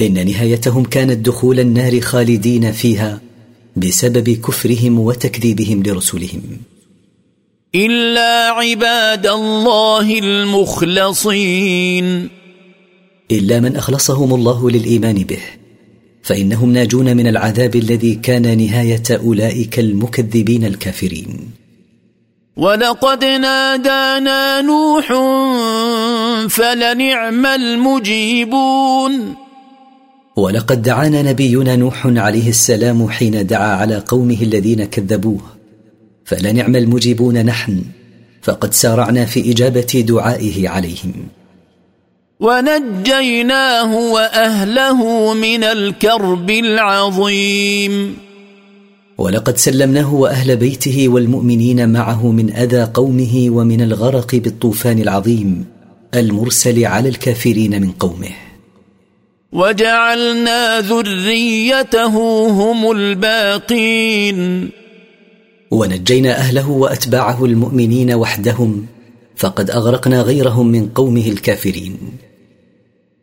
إن 0.00 0.26
نهايتهم 0.26 0.84
كانت 0.84 1.26
دخول 1.26 1.60
النار 1.60 2.00
خالدين 2.00 2.72
فيها 2.72 3.20
بسبب 3.76 4.30
كفرهم 4.30 5.00
وتكذيبهم 5.00 5.82
لرسلهم. 5.82 6.42
إلا 7.74 8.48
عباد 8.48 9.26
الله 9.26 10.18
المخلصين. 10.18 11.58
إلا 13.30 13.60
من 13.60 13.76
أخلصهم 13.76 14.34
الله 14.34 14.70
للإيمان 14.70 15.14
به 15.14 15.40
فإنهم 16.22 16.72
ناجون 16.72 17.16
من 17.16 17.26
العذاب 17.26 17.76
الذي 17.76 18.14
كان 18.14 18.58
نهاية 18.58 19.02
أولئك 19.10 19.78
المكذبين 19.78 20.64
الكافرين. 20.64 21.50
ولقد 22.56 23.24
نادانا 23.24 24.60
نوح 24.60 25.06
فلنعم 26.48 27.46
المجيبون. 27.46 29.34
ولقد 30.36 30.82
دعانا 30.82 31.22
نبينا 31.22 31.76
نوح 31.76 32.06
عليه 32.06 32.48
السلام 32.48 33.08
حين 33.08 33.46
دعا 33.46 33.76
على 33.76 33.96
قومه 33.96 34.42
الذين 34.42 34.84
كذبوه 34.84 35.40
فلنعم 36.24 36.76
المجيبون 36.76 37.44
نحن 37.44 37.82
فقد 38.42 38.74
سارعنا 38.74 39.24
في 39.24 39.52
إجابة 39.52 40.04
دعائه 40.08 40.68
عليهم. 40.68 41.37
ونجيناه 42.40 43.96
وأهله 43.96 45.34
من 45.34 45.64
الكرب 45.64 46.50
العظيم. 46.50 48.16
ولقد 49.18 49.56
سلمناه 49.56 50.14
وأهل 50.14 50.56
بيته 50.56 51.08
والمؤمنين 51.08 51.88
معه 51.88 52.30
من 52.30 52.50
أذى 52.50 52.82
قومه 52.94 53.46
ومن 53.50 53.80
الغرق 53.80 54.34
بالطوفان 54.34 54.98
العظيم 54.98 55.64
المرسل 56.14 56.84
على 56.84 57.08
الكافرين 57.08 57.82
من 57.82 57.90
قومه. 57.90 58.30
وجعلنا 59.52 60.80
ذريته 60.80 62.14
هم 62.48 62.90
الباقين. 62.90 64.70
ونجينا 65.70 66.36
أهله 66.36 66.70
وأتباعه 66.70 67.44
المؤمنين 67.44 68.12
وحدهم 68.12 68.86
فقد 69.36 69.70
أغرقنا 69.70 70.22
غيرهم 70.22 70.66
من 70.66 70.88
قومه 70.88 71.28
الكافرين. 71.28 72.27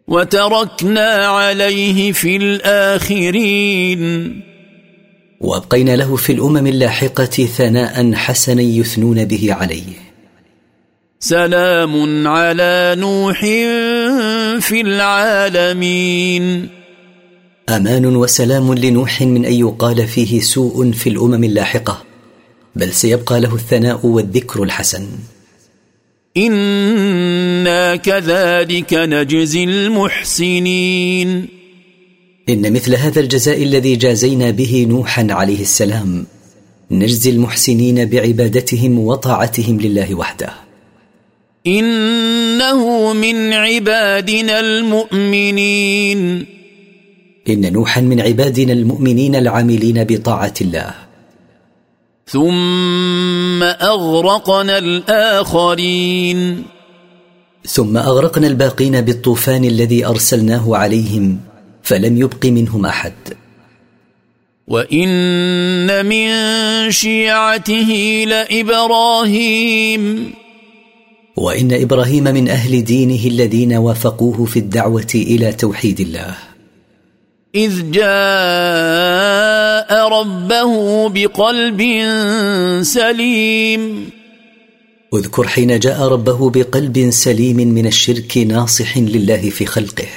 وتركنا 0.08 1.26
عليه 1.26 2.12
في 2.12 2.36
الآخرين. 2.36 4.02
وأبقينا 5.42 5.96
له 5.96 6.16
في 6.16 6.32
الأمم 6.32 6.68
اللاحقة 6.68 7.26
ثناء 7.26 8.14
حسنا 8.14 8.62
يثنون 8.62 9.26
به 9.26 9.54
عليه. 9.54 9.84
سلام 11.20 12.28
على 12.28 12.96
نوح 12.98 13.40
في 14.62 14.82
العالمين. 14.82 16.70
أمان 17.70 18.16
وسلام 18.16 18.74
لنوح 18.74 19.22
من 19.22 19.46
أن 19.46 19.54
يقال 19.54 20.08
فيه 20.08 20.40
سوء 20.40 20.92
في 20.92 21.10
الأمم 21.10 21.44
اللاحقة 21.44 22.04
بل 22.76 22.94
سيبقى 22.94 23.40
له 23.40 23.56
الثناء 23.56 24.06
والذكر 24.06 24.64
الحسن. 24.64 25.08
أنا 26.38 27.96
كذلك 27.96 28.94
نجزي 28.94 29.64
المحسنين. 29.64 31.48
إن 32.50 32.74
مثل 32.74 32.96
هذا 32.96 33.20
الجزاء 33.20 33.64
الذي 33.64 33.96
جازينا 33.96 34.52
به 34.52 34.86
نوحا 34.90 35.28
عليه 35.30 35.62
السلام 35.62 36.26
نجزي 36.92 37.30
المحسنين 37.30 38.06
بعبادتهم 38.06 39.00
وطاعتهم 39.00 39.82
لله 39.82 40.16
وحده. 40.16 40.54
إنه 41.68 43.14
من 43.14 43.54
عبادنا 43.54 44.60
المؤمنين. 44.60 46.46
إن 47.50 47.74
نوحا 47.74 48.02
من 48.02 48.22
عبادنا 48.22 48.74
المؤمنين 48.74 49.36
العاملين 49.36 50.04
بطاعة 50.04 50.54
الله. 50.62 51.05
ثم 52.28 53.64
أغرقنا 53.64 54.78
الآخرين. 54.78 56.64
ثم 57.66 57.98
أغرقنا 57.98 58.48
الباقين 58.48 59.02
بالطوفان 59.02 59.64
الذي 59.64 60.06
أرسلناه 60.06 60.78
عليهم 60.78 61.40
فلم 61.84 62.18
يبق 62.18 62.46
منهم 62.46 62.86
أحد. 62.86 63.14
وإن 64.68 66.06
من 66.06 66.32
شيعته 66.92 68.24
لإبراهيم. 68.28 70.34
وإن 71.38 71.82
إبراهيم 71.82 72.24
من 72.24 72.50
أهل 72.50 72.84
دينه 72.84 73.26
الذين 73.26 73.74
وافقوه 73.74 74.46
في 74.46 74.60
الدعوة 74.60 75.12
إلى 75.16 75.52
توحيد 75.52 76.00
الله. 76.00 76.55
إذ 77.56 77.92
جاء 77.92 78.08
ربه 80.08 81.10
بقلب 81.10 81.82
سليم. 82.82 84.10
اذكر 85.14 85.48
حين 85.48 85.80
جاء 85.80 86.02
ربه 86.02 86.50
بقلب 86.50 87.10
سليم 87.10 87.58
من 87.58 87.88
الشرك 87.88 88.38
ناصح 88.38 88.98
لله 88.98 89.50
في 89.50 89.66
خلقه. 89.66 90.08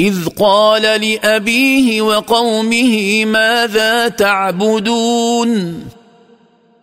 إذ 0.00 0.26
قال 0.26 0.82
لأبيه 0.82 2.02
وقومه 2.02 3.24
ماذا 3.24 4.08
تعبدون؟ 4.08 5.80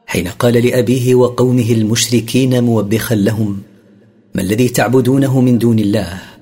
حين 0.07 0.27
قال 0.27 0.53
لأبيه 0.53 1.15
وقومه 1.15 1.71
المشركين 1.71 2.63
موبخا 2.63 3.15
لهم 3.15 3.62
ما 4.36 4.41
الذي 4.41 4.69
تعبدونه 4.69 5.41
من 5.41 5.57
دون 5.57 5.79
الله؟ 5.79 6.37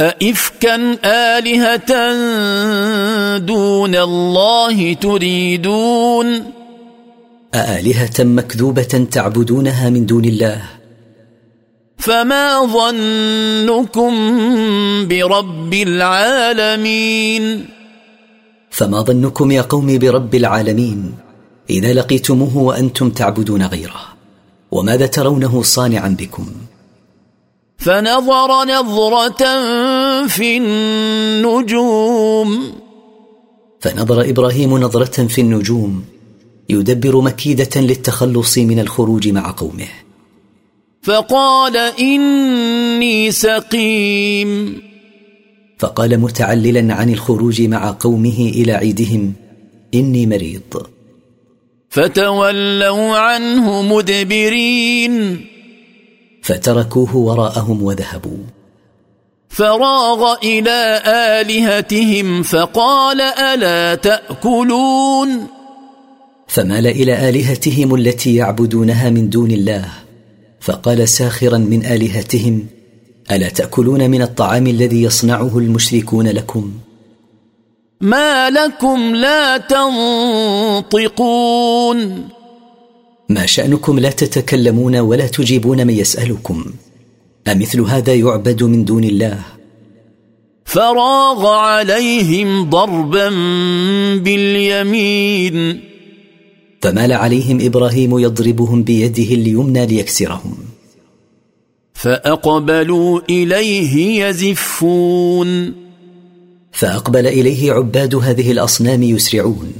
أئفكا 0.00 0.96
آلهة 1.04 1.92
دون 3.38 3.94
الله 3.94 4.92
تريدون؟ 4.92 6.44
أآلهة 7.54 8.18
مكذوبة 8.20 9.06
تعبدونها 9.10 9.90
من 9.90 10.06
دون 10.06 10.24
الله. 10.24 10.62
فما 11.98 12.64
ظنكم 12.64 14.12
برب 15.08 15.74
العالمين؟ 15.74 17.44
فما 18.70 19.00
ظنكم 19.02 19.50
يا 19.50 19.62
قوم 19.62 19.98
برب 19.98 20.34
العالمين؟ 20.34 21.14
إذا 21.70 21.92
لقيتموه 21.92 22.56
وأنتم 22.56 23.10
تعبدون 23.10 23.62
غيره. 23.62 24.00
وماذا 24.70 25.06
ترونه 25.06 25.62
صانعا 25.62 26.16
بكم؟ 26.18 26.46
فنظر 27.80 28.64
نظرة 28.64 29.44
في 30.26 30.56
النجوم. 30.56 32.72
فنظر 33.80 34.30
إبراهيم 34.30 34.78
نظرة 34.78 35.26
في 35.26 35.40
النجوم 35.40 36.04
يدبر 36.68 37.20
مكيدة 37.20 37.80
للتخلص 37.80 38.58
من 38.58 38.78
الخروج 38.78 39.28
مع 39.28 39.50
قومه. 39.50 39.88
فقال 41.02 41.76
إني 41.76 43.30
سقيم. 43.30 44.82
فقال 45.78 46.20
متعللا 46.20 46.94
عن 46.94 47.10
الخروج 47.10 47.62
مع 47.62 47.96
قومه 48.00 48.52
إلى 48.54 48.72
عيدهم 48.72 49.32
إني 49.94 50.26
مريض. 50.26 50.86
فتولوا 51.90 53.18
عنه 53.18 53.82
مدبرين. 53.82 55.46
فتركوه 56.42 57.16
وراءهم 57.16 57.82
وذهبوا. 57.82 58.38
فراغ 59.48 60.34
إلى 60.42 61.02
آلهتهم 61.06 62.42
فقال 62.42 63.20
ألا 63.20 63.94
تأكلون؟ 63.94 65.46
فمال 66.46 66.86
إلى 66.86 67.28
آلهتهم 67.28 67.94
التي 67.94 68.34
يعبدونها 68.34 69.10
من 69.10 69.30
دون 69.30 69.50
الله. 69.50 69.88
فقال 70.60 71.08
ساخرا 71.08 71.58
من 71.58 71.86
آلهتهم 71.86 72.66
ألا 73.30 73.48
تأكلون 73.48 74.10
من 74.10 74.22
الطعام 74.22 74.66
الذي 74.66 75.02
يصنعه 75.02 75.58
المشركون 75.58 76.28
لكم؟ 76.28 76.72
ما 78.00 78.50
لكم 78.50 79.14
لا 79.14 79.56
تنطقون. 80.88 82.28
ما 83.30 83.46
شأنكم 83.46 83.98
لا 83.98 84.10
تتكلمون 84.10 84.96
ولا 84.96 85.26
تجيبون 85.26 85.86
من 85.86 85.94
يسألكم 85.94 86.64
أمثل 87.48 87.80
هذا 87.80 88.14
يعبد 88.14 88.62
من 88.62 88.84
دون 88.84 89.04
الله. 89.04 89.38
فراغ 90.64 91.46
عليهم 91.46 92.70
ضربا 92.70 93.28
باليمين. 94.18 95.80
فمال 96.82 97.12
عليهم 97.12 97.60
إبراهيم 97.60 98.18
يضربهم 98.18 98.82
بيده 98.82 99.34
اليمنى 99.34 99.86
ليكسرهم. 99.86 100.56
فأقبلوا 101.94 103.20
إليه 103.30 104.24
يزفون. 104.24 105.74
فأقبل 106.72 107.26
إليه 107.26 107.72
عباد 107.72 108.14
هذه 108.14 108.52
الأصنام 108.52 109.02
يسرعون. 109.02 109.72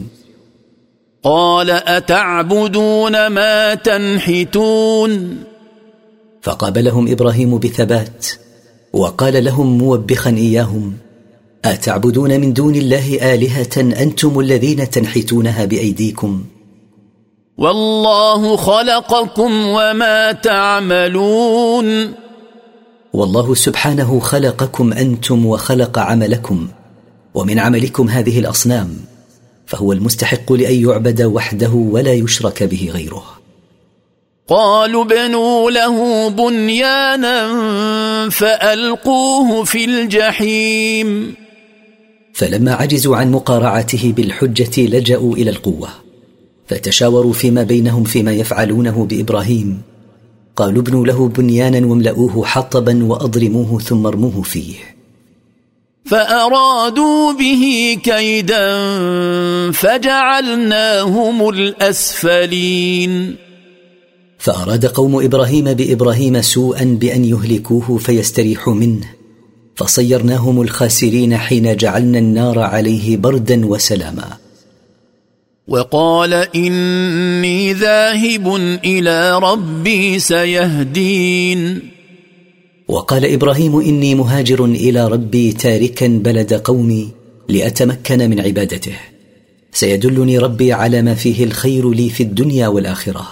قال 1.24 1.70
أتعبدون 1.70 3.26
ما 3.26 3.74
تنحتون؟ 3.74 5.38
فقابلهم 6.42 7.12
إبراهيم 7.12 7.58
بثبات 7.58 8.26
وقال 8.92 9.44
لهم 9.44 9.78
موبخا 9.78 10.30
إياهم 10.30 10.96
أتعبدون 11.64 12.40
من 12.40 12.52
دون 12.52 12.74
الله 12.74 13.34
آلهة 13.34 14.02
أنتم 14.02 14.40
الذين 14.40 14.90
تنحتونها 14.90 15.64
بأيديكم؟ 15.64 16.44
والله 17.58 18.56
خلقكم 18.56 19.66
وما 19.66 20.32
تعملون. 20.32 22.14
والله 23.12 23.54
سبحانه 23.54 24.20
خلقكم 24.20 24.92
أنتم 24.92 25.46
وخلق 25.46 25.98
عملكم 25.98 26.68
ومن 27.34 27.58
عملكم 27.58 28.08
هذه 28.08 28.38
الأصنام. 28.38 28.96
فهو 29.70 29.92
المستحق 29.92 30.52
لأن 30.52 30.88
يعبد 30.88 31.22
وحده 31.22 31.70
ولا 31.70 32.12
يشرك 32.12 32.62
به 32.62 32.90
غيره. 32.92 33.24
قالوا 34.48 35.04
بنوا 35.04 35.70
له 35.70 36.28
بنيانا 36.28 37.48
فألقوه 38.30 39.64
في 39.64 39.84
الجحيم. 39.84 41.34
فلما 42.32 42.72
عجزوا 42.72 43.16
عن 43.16 43.30
مقارعته 43.30 44.12
بالحجة 44.16 44.86
لجأوا 44.86 45.34
إلى 45.34 45.50
القوة 45.50 45.88
فتشاوروا 46.66 47.32
فيما 47.32 47.62
بينهم 47.62 48.04
فيما 48.04 48.32
يفعلونه 48.32 49.04
بإبراهيم. 49.04 49.82
قالوا 50.56 50.82
ابنوا 50.82 51.06
له 51.06 51.28
بنيانا 51.28 51.86
واملؤوه 51.86 52.44
حطبا 52.44 53.04
وأضرموه 53.04 53.80
ثم 53.80 54.06
ارموه 54.06 54.42
فيه. 54.42 54.99
فأرادوا 56.04 57.32
به 57.32 57.96
كيدا 58.04 58.78
فجعلناهم 59.72 61.48
الأسفلين. 61.48 63.36
فأراد 64.38 64.86
قوم 64.86 65.24
إبراهيم 65.24 65.64
بإبراهيم 65.64 66.42
سوءا 66.42 66.84
بأن 67.00 67.24
يهلكوه 67.24 67.98
فيستريحوا 67.98 68.74
منه. 68.74 69.06
فصيرناهم 69.74 70.62
الخاسرين 70.62 71.36
حين 71.36 71.76
جعلنا 71.76 72.18
النار 72.18 72.58
عليه 72.58 73.16
بردا 73.16 73.66
وسلاما. 73.66 74.36
وقال 75.68 76.34
إني 76.34 77.72
ذاهب 77.72 78.56
إلى 78.84 79.38
ربي 79.38 80.18
سيهدين. 80.18 81.90
وقال 82.90 83.32
إبراهيم 83.32 83.80
إني 83.80 84.14
مهاجر 84.14 84.64
إلى 84.64 85.08
ربي 85.08 85.52
تاركا 85.52 86.06
بلد 86.06 86.54
قومي 86.54 87.08
لأتمكن 87.48 88.30
من 88.30 88.40
عبادته. 88.40 88.96
سيدلني 89.72 90.38
ربي 90.38 90.72
على 90.72 91.02
ما 91.02 91.14
فيه 91.14 91.44
الخير 91.44 91.90
لي 91.90 92.10
في 92.10 92.22
الدنيا 92.22 92.68
والآخرة. 92.68 93.28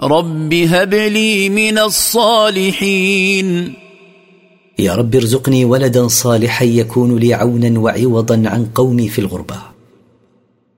رب 0.00 0.54
هب 0.54 0.94
لي 0.94 1.48
من 1.48 1.78
الصالحين. 1.78 3.74
يا 4.78 4.94
رب 4.94 5.14
ارزقني 5.14 5.64
ولدا 5.64 6.08
صالحا 6.08 6.64
يكون 6.64 7.16
لي 7.16 7.34
عونا 7.34 7.80
وعوضا 7.80 8.42
عن 8.46 8.66
قومي 8.74 9.08
في 9.08 9.18
الغربة. 9.18 9.56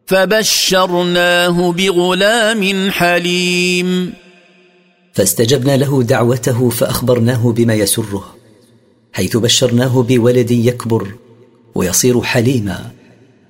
فبشرناه 0.06 1.72
بغلام 1.72 2.90
حليم. 2.90 4.12
فاستجبنا 5.16 5.76
له 5.76 6.02
دعوته 6.02 6.68
فأخبرناه 6.68 7.52
بما 7.52 7.74
يسره 7.74 8.34
حيث 9.12 9.36
بشرناه 9.36 10.02
بولد 10.02 10.50
يكبر 10.50 11.08
ويصير 11.74 12.22
حليما 12.22 12.90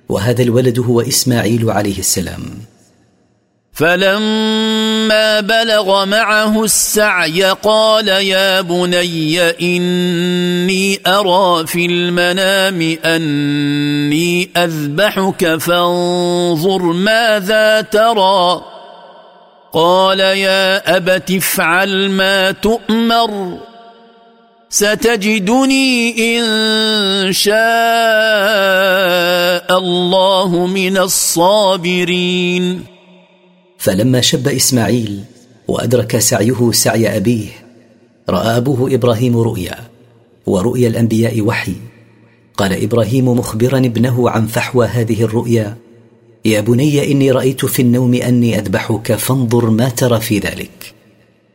وهذا 0.09 0.43
الولد 0.43 0.79
هو 0.79 1.01
إسماعيل 1.01 1.69
عليه 1.71 1.99
السلام. 1.99 2.41
فلما 3.73 5.39
بلغ 5.39 6.05
معه 6.05 6.63
السعي 6.63 7.43
قال 7.43 8.07
يا 8.07 8.61
بني 8.61 9.41
إني 9.41 10.99
أرى 11.07 11.67
في 11.67 11.85
المنام 11.85 12.97
أني 13.05 14.49
أذبحك 14.57 15.55
فانظر 15.55 16.81
ماذا 16.81 17.81
ترى. 17.81 18.76
قال 19.73 20.19
يا 20.19 20.97
أبت 20.97 21.31
افعل 21.31 22.09
ما 22.09 22.51
تؤمر. 22.51 23.57
ستجدني 24.69 26.15
إن 26.19 26.43
شاء 27.33 27.57
الله 29.77 30.67
من 30.67 30.97
الصابرين. 30.97 32.83
فلما 33.77 34.21
شب 34.21 34.47
إسماعيل 34.47 35.23
وأدرك 35.67 36.17
سعيه 36.17 36.71
سعي 36.71 37.17
أبيه 37.17 37.49
رأى 38.29 38.57
أبوه 38.57 38.93
إبراهيم 38.93 39.37
رؤيا 39.37 39.75
ورؤيا 40.45 40.87
الأنبياء 40.87 41.41
وحي. 41.41 41.73
قال 42.57 42.83
إبراهيم 42.83 43.29
مخبرا 43.29 43.77
ابنه 43.77 44.29
عن 44.29 44.45
فحوى 44.47 44.85
هذه 44.85 45.23
الرؤيا 45.23 45.77
يا 46.47 46.61
بني 46.61 47.11
إني 47.11 47.31
رأيت 47.31 47.65
في 47.65 47.81
النوم 47.81 48.13
أني 48.13 48.59
أذبحك 48.59 49.15
فانظر 49.15 49.69
ما 49.69 49.89
ترى 49.89 50.19
في 50.19 50.39
ذلك. 50.39 50.93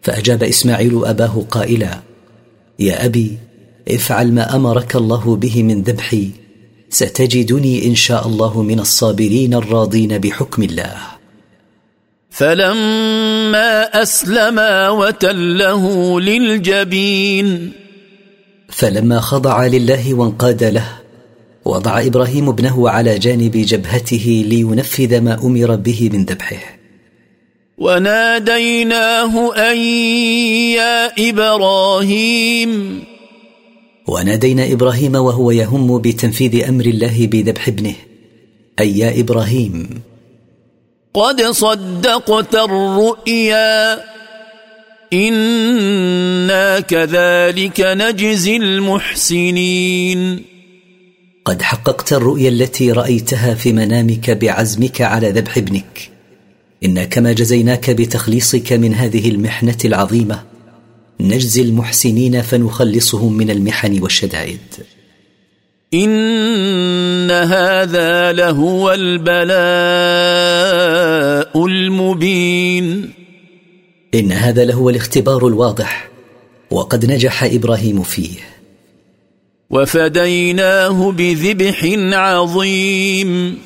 فأجاب 0.02 0.42
إسماعيل 0.42 1.04
أباه 1.04 1.44
قائلا 1.50 2.00
يا 2.78 3.04
أبي 3.04 3.38
افعل 3.88 4.32
ما 4.32 4.56
أمرك 4.56 4.96
الله 4.96 5.36
به 5.36 5.62
من 5.62 5.82
ذبحي 5.82 6.30
ستجدني 6.90 7.86
إن 7.86 7.94
شاء 7.94 8.26
الله 8.26 8.62
من 8.62 8.80
الصابرين 8.80 9.54
الراضين 9.54 10.18
بحكم 10.18 10.62
الله. 10.62 10.96
فلما 12.30 14.02
اسلما 14.02 14.88
وتله 14.90 16.20
للجبين 16.20 17.72
فلما 18.68 19.20
خضع 19.20 19.66
لله 19.66 20.14
وانقاد 20.14 20.64
له 20.64 21.01
وضع 21.64 22.00
إبراهيم 22.00 22.48
ابنه 22.48 22.90
على 22.90 23.18
جانب 23.18 23.50
جبهته 23.50 24.44
لينفذ 24.48 25.20
ما 25.20 25.34
أمر 25.34 25.76
به 25.76 26.10
من 26.12 26.24
ذبحه. 26.24 26.78
وناديناه 27.78 29.54
أن 29.54 29.76
يا 30.76 31.28
إبراهيم. 31.28 33.04
ونادينا 34.06 34.72
إبراهيم 34.72 35.14
وهو 35.14 35.50
يهم 35.50 35.98
بتنفيذ 35.98 36.68
أمر 36.68 36.84
الله 36.84 37.26
بذبح 37.26 37.68
ابنه. 37.68 37.94
أي 38.80 38.98
يا 38.98 39.20
إبراهيم. 39.20 40.02
قد 41.14 41.42
صدقت 41.42 42.54
الرؤيا. 42.54 44.04
إنا 45.12 46.80
كذلك 46.80 47.80
نجزي 47.80 48.56
المحسنين. 48.56 50.51
قد 51.44 51.62
حققت 51.62 52.12
الرؤيا 52.12 52.48
التي 52.48 52.92
رأيتها 52.92 53.54
في 53.54 53.72
منامك 53.72 54.30
بعزمك 54.30 55.00
على 55.00 55.30
ذبح 55.30 55.56
ابنك. 55.56 56.10
أنا 56.84 57.04
كما 57.04 57.32
جزيناك 57.32 57.90
بتخليصك 57.90 58.72
من 58.72 58.94
هذه 58.94 59.30
المحنة 59.30 59.76
العظيمة 59.84 60.42
نجزي 61.20 61.62
المحسنين 61.62 62.42
فنخلصهم 62.42 63.32
من 63.32 63.50
المحن 63.50 64.02
والشدائد. 64.02 64.58
إن 65.94 67.30
هذا 67.30 68.32
لهو 68.32 68.92
البلاء 68.92 69.52
المبين. 71.66 73.12
إن 74.14 74.32
هذا 74.32 74.64
لهو 74.64 74.90
الاختبار 74.90 75.46
الواضح 75.46 76.08
وقد 76.70 77.12
نجح 77.12 77.44
إبراهيم 77.44 78.02
فيه. 78.02 78.61
وفديناه 79.72 81.12
بذبح 81.12 81.84
عظيم. 82.18 83.58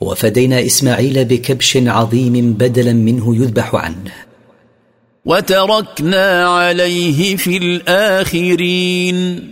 وفدينا 0.00 0.66
إسماعيل 0.66 1.24
بكبش 1.24 1.76
عظيم 1.76 2.52
بدلا 2.52 2.92
منه 2.92 3.36
يذبح 3.36 3.74
عنه. 3.74 4.12
وتركنا 5.24 6.48
عليه 6.48 7.36
في 7.36 7.56
الآخرين. 7.56 9.50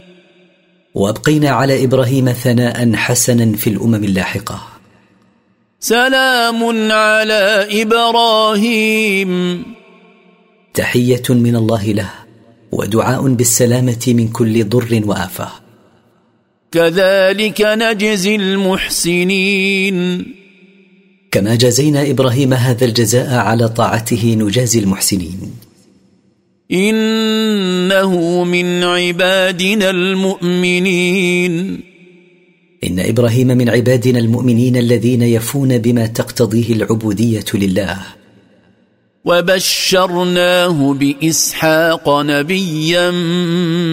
وأبقينا 0.95 1.51
على 1.51 1.85
إبراهيم 1.85 2.33
ثناء 2.33 2.93
حسنا 2.95 3.57
في 3.57 3.71
الأمم 3.71 4.05
اللاحقة. 4.05 4.69
سلام 5.81 6.93
على 6.93 7.67
إبراهيم. 7.83 9.63
تحية 10.75 11.23
من 11.31 11.57
الله 11.57 11.85
له. 11.85 12.28
ودعاء 12.73 13.29
بالسلامة 13.29 14.05
من 14.09 14.29
كل 14.29 14.65
ضر 14.65 15.03
وآفة. 15.05 15.49
كذلك 16.73 17.61
نجزي 17.61 18.37
المحسنين. 18.37 20.27
كما 21.31 21.55
جزينا 21.55 22.11
إبراهيم 22.11 22.55
هذا 22.55 22.85
الجزاء 22.85 23.35
على 23.35 23.69
طاعته 23.69 24.37
نجازي 24.39 24.79
المحسنين. 24.79 25.41
إنه 26.73 28.45
من 28.45 28.83
عبادنا 28.85 29.91
المؤمنين. 29.91 31.81
إن 32.85 33.01
إبراهيم 33.01 33.47
من 33.47 33.69
عبادنا 33.69 34.19
المؤمنين 34.19 34.77
الذين 34.77 35.23
يفون 35.23 35.79
بما 35.79 36.07
تقتضيه 36.07 36.73
العبودية 36.73 37.45
لله. 37.55 38.18
وبشرناه 39.29 40.95
بإسحاق 40.95 42.09
نبيا 42.09 43.11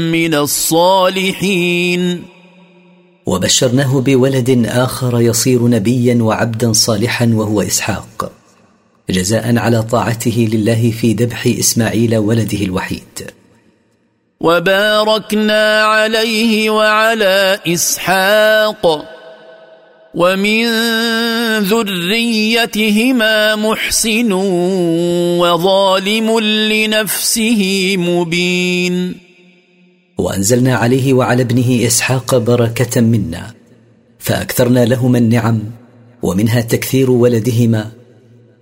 من 0.07 0.33
الصالحين. 0.35 2.23
وبشرناه 3.25 4.01
بولد 4.01 4.65
آخر 4.67 5.21
يصير 5.21 5.67
نبيا 5.67 6.23
وعبدا 6.23 6.73
صالحا 6.73 7.31
وهو 7.33 7.61
إسحاق 7.61 8.31
جزاء 9.09 9.57
على 9.57 9.83
طاعته 9.83 10.49
لله 10.53 10.91
في 11.01 11.13
ذبح 11.13 11.47
إسماعيل 11.47 12.17
ولده 12.17 12.57
الوحيد. 12.57 13.31
وباركنا 14.39 15.83
عليه 15.83 16.69
وعلى 16.69 17.59
إسحاق. 17.67 19.05
ومن 20.15 20.65
ذريتهما 21.59 23.55
محسن 23.55 24.31
وظالم 25.41 26.39
لنفسه 26.39 27.61
مبين. 27.97 29.15
وأنزلنا 30.17 30.75
عليه 30.75 31.13
وعلى 31.13 31.41
ابنه 31.41 31.87
إسحاق 31.87 32.37
بركة 32.37 33.01
منا 33.01 33.53
فأكثرنا 34.19 34.85
لهما 34.85 35.17
النعم 35.17 35.59
ومنها 36.23 36.61
تكثير 36.61 37.11
ولدهما 37.11 37.91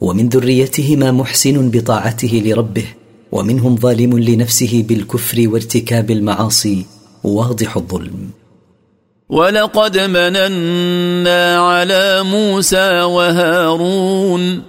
ومن 0.01 0.29
ذريتهما 0.29 1.11
محسن 1.11 1.69
بطاعته 1.69 2.41
لربه 2.45 2.85
ومنهم 3.31 3.77
ظالم 3.77 4.19
لنفسه 4.19 4.85
بالكفر 4.87 5.47
وارتكاب 5.47 6.11
المعاصي 6.11 6.85
واضح 7.23 7.77
الظلم. 7.77 8.42
ولقد 9.33 9.97
مننا 9.97 11.57
على 11.57 12.23
موسى 12.23 13.01
وهارون. 13.01 14.61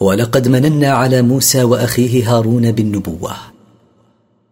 ولقد 0.00 0.48
مننا 0.48 0.92
على 0.92 1.22
موسى 1.22 1.62
وأخيه 1.62 2.36
هارون 2.36 2.72
بالنبوة. 2.72 3.32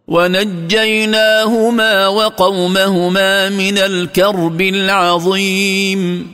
ونجيناهما 0.08 2.08
وقومهما 2.08 3.48
من 3.48 3.78
الكرب 3.78 4.60
العظيم. 4.60 6.32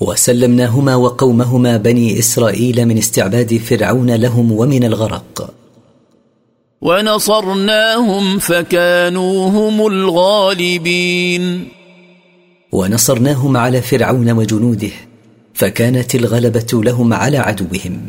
وسلمناهما 0.00 0.94
وقومهما 0.94 1.76
بني 1.76 2.18
إسرائيل 2.18 2.86
من 2.86 2.98
استعباد 2.98 3.56
فرعون 3.56 4.14
لهم 4.14 4.52
ومن 4.52 4.84
الغرق. 4.84 5.54
ونصرناهم 6.82 8.38
فكانوا 8.38 9.48
هم 9.48 9.86
الغالبين. 9.86 11.79
ونصرناهم 12.72 13.56
على 13.56 13.82
فرعون 13.82 14.30
وجنوده 14.30 14.90
فكانت 15.54 16.14
الغلبة 16.14 16.66
لهم 16.72 17.14
على 17.14 17.38
عدوهم. 17.38 18.00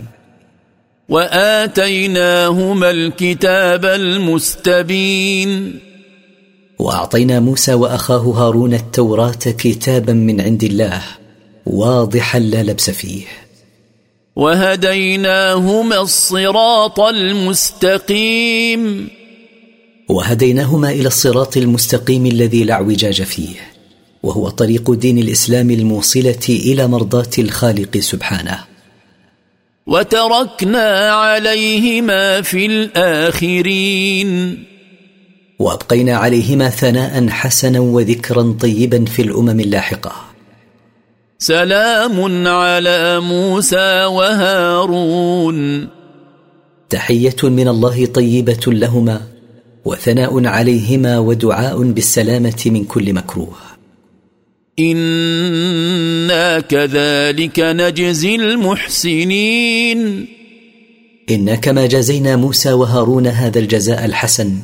وآتيناهما 1.10 2.92
الكتاب 2.92 3.86
المستبين. 3.86 5.80
وأعطينا 6.80 7.40
موسى 7.40 7.74
وأخاه 7.74 8.18
هارون 8.18 8.74
التوراة 8.74 9.32
كتابا 9.32 10.14
من 10.14 10.42
عند 10.42 10.64
الله 10.64 11.02
واضحا 11.66 12.40
لا 12.40 12.64
لبس 12.64 12.90
فيه. 12.90 13.24
وهديناهما 14.36 16.02
الصراط 16.02 17.00
المستقيم. 17.00 18.82
وهديناهما 20.10 20.90
إلى 20.90 21.08
الصراط 21.08 21.58
المستقيم 21.58 22.26
الذي 22.26 22.64
لا 22.64 22.74
اعوجاج 22.74 23.22
فيه. 23.24 23.71
وهو 24.24 24.50
طريق 24.50 24.92
دين 24.92 25.18
الإسلام 25.20 25.72
الموصلة 25.72 26.46
إلى 26.50 26.88
مرضاة 26.88 27.30
الخالق 27.40 27.98
سبحانه. 27.98 28.58
وتركنا 29.88 31.12
عليهما 31.12 32.42
في 32.42 32.66
الآخرين. 32.66 34.64
وأبقينا 35.60 36.16
عليهما 36.16 36.70
ثناء 36.70 37.30
حسنا 37.30 37.80
وذكرا 37.80 38.56
طيبا 38.60 39.06
في 39.06 39.22
الأمم 39.22 39.60
اللاحقة. 39.60 40.12
سلام 41.38 42.48
على 42.48 43.20
موسى 43.20 44.06
وهارون. 44.06 45.88
تحية 46.90 47.36
من 47.44 47.68
الله 47.68 48.06
طيبة 48.06 48.60
لهما 48.68 49.22
وثناء 49.86 50.46
عليهما 50.46 51.20
ودعاء 51.20 51.84
بالسلامة 51.84 52.64
من 52.66 52.84
كل 52.84 53.14
مكروه. 53.14 53.71
أنا 54.80 56.60
كذلك 56.60 57.60
نجزي 57.60 58.36
المحسنين. 58.36 60.26
أنا 61.30 61.56
كما 61.56 61.86
جزينا 61.86 62.36
موسى 62.36 62.72
وهارون 62.72 63.28
هذا 63.28 63.60
الجزاء 63.60 64.06
الحسن. 64.06 64.56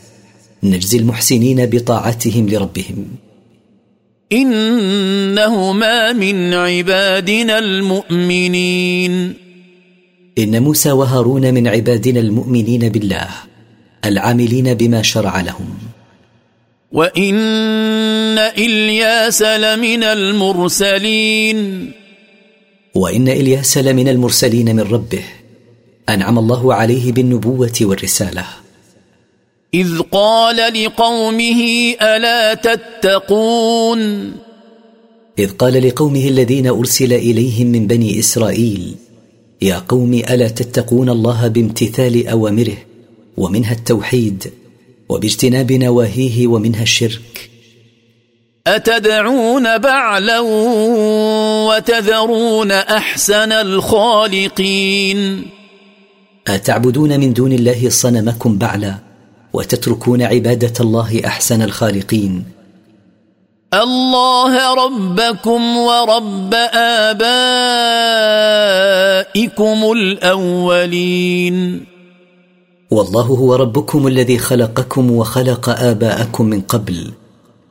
نجزي 0.63 0.97
المحسنين 0.97 1.65
بطاعتهم 1.65 2.49
لربهم. 2.49 3.05
انهما 4.31 6.13
من 6.13 6.53
عبادنا 6.53 7.59
المؤمنين. 7.59 9.33
ان 10.37 10.63
موسى 10.63 10.91
وهارون 10.91 11.53
من 11.53 11.67
عبادنا 11.67 12.19
المؤمنين 12.19 12.89
بالله 12.89 13.27
العاملين 14.05 14.73
بما 14.73 15.01
شرع 15.01 15.41
لهم. 15.41 15.96
وان 16.91 18.37
الياس 18.37 19.41
لمن 19.41 20.03
المرسلين 20.03 21.91
وان 22.95 23.27
الياس 23.27 23.77
لمن 23.77 24.07
المرسلين 24.07 24.75
من 24.75 24.79
ربه 24.79 25.23
انعم 26.09 26.39
الله 26.39 26.73
عليه 26.73 27.11
بالنبوه 27.11 27.73
والرساله. 27.81 28.45
اذ 29.73 29.99
قال 30.11 30.83
لقومه 30.83 31.61
الا 32.01 32.53
تتقون 32.53 34.31
اذ 35.39 35.51
قال 35.51 35.87
لقومه 35.87 36.27
الذين 36.27 36.67
ارسل 36.67 37.13
اليهم 37.13 37.67
من 37.67 37.87
بني 37.87 38.19
اسرائيل 38.19 38.95
يا 39.61 39.79
قوم 39.79 40.13
الا 40.13 40.47
تتقون 40.47 41.09
الله 41.09 41.47
بامتثال 41.47 42.27
اوامره 42.27 42.77
ومنها 43.37 43.71
التوحيد؟ 43.71 44.51
وباجتناب 45.09 45.71
نواهيه 45.71 46.47
ومنها 46.47 46.83
الشرك. 46.83 47.49
أتدعون 48.67 49.77
بعلا 49.77 50.39
وتذرون 51.67 52.71
أحسن 52.71 53.51
الخالقين؟ 53.51 55.45
أتعبدون 56.47 57.19
من 57.19 57.33
دون 57.33 57.51
الله 57.51 57.89
صنمكم 57.89 58.57
بعلا 58.57 58.95
وتتركون 59.53 60.21
عبادة 60.21 60.73
الله 60.79 61.21
أحسن 61.25 61.61
الخالقين. 61.61 62.43
الله 63.73 64.73
ربكم 64.73 65.77
ورب 65.77 66.53
آبائكم 66.73 67.17
الأولين. 69.91 71.85
والله 72.91 73.21
هو 73.21 73.55
ربكم 73.55 74.07
الذي 74.07 74.37
خلقكم 74.37 75.11
وخلق 75.11 75.69
آباءكم 75.69 76.45
من 76.45 76.61
قبل 76.61 77.11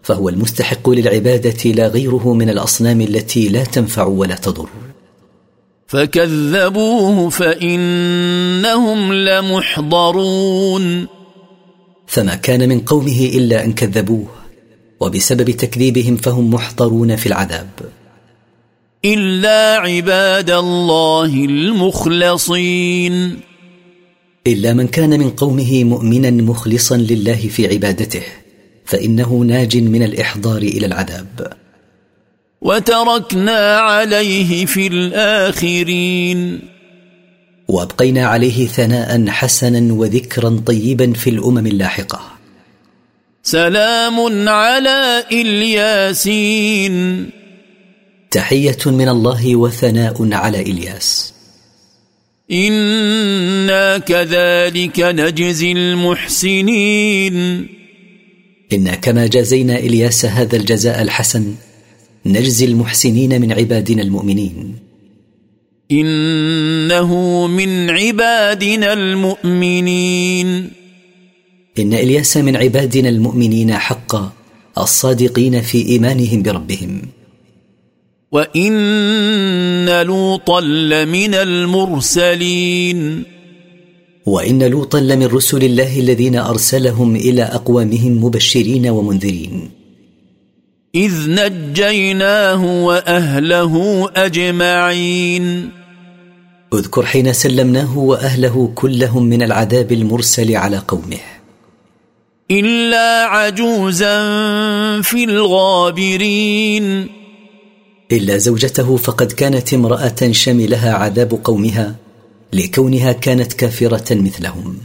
فهو 0.03 0.29
المستحق 0.29 0.91
للعبادة 0.91 1.71
لا 1.71 1.89
غيره 1.89 2.35
من 2.35 2.51
الأصنام 2.51 3.01
التي 3.01 3.49
لا 3.49 3.65
تنفع 3.65 4.05
ولا 4.05 4.35
تضر. 4.35 4.69
فكذبوه 5.87 7.29
فإنهم 7.29 9.13
لمحضرون. 9.13 11.07
فما 12.07 12.35
كان 12.35 12.69
من 12.69 12.81
قومه 12.81 13.31
إلا 13.35 13.65
أن 13.65 13.73
كذبوه 13.73 14.27
وبسبب 15.01 15.51
تكذيبهم 15.51 16.17
فهم 16.17 16.51
محضرون 16.51 17.17
في 17.17 17.27
العذاب. 17.27 17.69
إلا 19.05 19.77
عباد 19.77 20.51
الله 20.51 21.25
المخلصين. 21.45 23.41
إلا 24.47 24.73
من 24.73 24.89
كان 24.89 25.11
من 25.11 25.31
قومه 25.31 25.85
مؤمنا 25.85 26.31
مخلصا 26.31 26.97
لله 26.97 27.49
في 27.49 27.67
عبادته 27.67 28.23
فإنه 28.85 29.35
ناج 29.35 29.77
من 29.77 30.03
الإحضار 30.03 30.57
إلى 30.57 30.87
العذاب. 30.87 31.53
وتركنا 32.61 33.79
عليه 33.79 34.67
في 34.67 34.87
الآخرين. 34.87 36.61
وأبقينا 37.69 38.27
عليه 38.27 38.67
ثناء 38.67 39.27
حسنا 39.29 39.95
وذكرا 39.95 40.63
طيبا 40.67 41.13
في 41.13 41.31
الأمم 41.31 41.67
اللاحقة. 41.67 42.21
سلام 43.43 44.49
على 44.49 45.25
إلياسين. 45.33 47.31
تحية 48.31 48.79
من 48.87 49.09
الله 49.09 49.57
وثناء 49.57 50.33
على 50.33 50.63
إلياس. 50.63 51.36
أنا 52.53 53.99
كذلك 53.99 55.01
نجزي 55.01 55.73
المحسنين. 55.73 57.67
أنا 58.73 58.95
كما 58.95 59.27
جازينا 59.27 59.79
الياس 59.79 60.25
هذا 60.25 60.57
الجزاء 60.57 61.03
الحسن 61.03 61.55
نجزي 62.27 62.65
المحسنين 62.65 63.41
من 63.41 63.53
عبادنا 63.53 64.03
المؤمنين. 64.03 64.75
انه 65.93 67.47
من 67.47 67.91
عبادنا 67.91 68.93
المؤمنين. 68.93 70.71
ان 71.79 71.95
الياس 71.95 72.37
من 72.37 72.57
عبادنا 72.57 73.09
المؤمنين 73.09 73.75
حقا 73.75 74.33
الصادقين 74.79 75.63
في 75.63 75.87
ايمانهم 75.87 76.43
بربهم. 76.43 77.03
وان 78.37 80.03
لوطا 80.03 80.61
لمن 80.61 81.35
المرسلين 81.35 83.23
وان 84.27 84.63
لوطا 84.63 85.01
لمن 85.01 85.27
رسل 85.27 85.65
الله 85.65 86.01
الذين 86.01 86.37
ارسلهم 86.37 87.17
إلى 87.17 87.43
اقوامهم 87.43 88.25
مبشرين 88.25 88.87
ومنذرين. 88.89 89.71
اذ 90.95 91.13
نجيناه 91.29 92.85
واهله 92.85 94.09
اجمعين 94.17 95.71
اذكر 96.75 97.07
حين 97.07 97.33
سلمناه 97.33 97.99
واهله 97.99 98.73
كلهم 98.75 99.23
من 99.23 99.43
العذاب 99.43 99.93
المرسل 99.93 100.57
على 100.57 100.79
قومه. 100.79 101.19
الا 102.51 103.25
عجوزا 103.25 104.21
في 105.03 105.25
الغابرين 105.25 107.07
إلا 108.13 108.39
زوجته 108.39 108.97
فقد 108.97 109.33
كانت 109.33 109.75
امرأة 109.75 110.33
شملها 110.33 110.93
عذاب 110.93 111.41
قومها 111.45 111.95
لكونها 112.53 113.13
كانت 113.13 113.53
كافرة 113.53 114.15
مثلهم. 114.15 114.77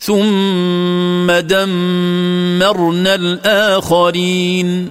ثم 0.00 1.32
دمرنا 1.32 3.14
الآخرين. 3.14 4.90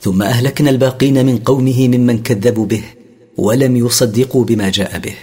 ثم 0.00 0.22
أهلكنا 0.22 0.70
الباقين 0.70 1.26
من 1.26 1.38
قومه 1.38 1.88
ممن 1.88 2.22
كذبوا 2.22 2.66
به 2.66 2.82
ولم 3.36 3.76
يصدقوا 3.76 4.44
بما 4.44 4.70
جاء 4.70 4.98
به. 4.98 5.14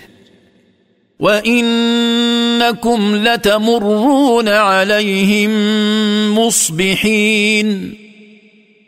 وإنكم 1.20 3.16
لتمرون 3.16 4.48
عليهم 4.48 5.52
مصبحين. 6.39 8.07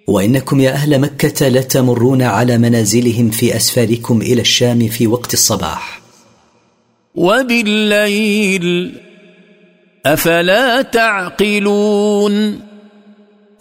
وإنكم 0.09 0.59
يا 0.59 0.71
أهل 0.71 0.99
مكة 0.99 1.47
لتمرون 1.47 2.21
على 2.21 2.57
منازلهم 2.57 3.29
في 3.29 3.55
أسفاركم 3.55 4.21
إلى 4.21 4.41
الشام 4.41 4.87
في 4.87 5.07
وقت 5.07 5.33
الصباح. 5.33 6.01
وبالليل 7.15 8.93
أفلا 10.05 10.81
تعقلون؟ 10.81 12.59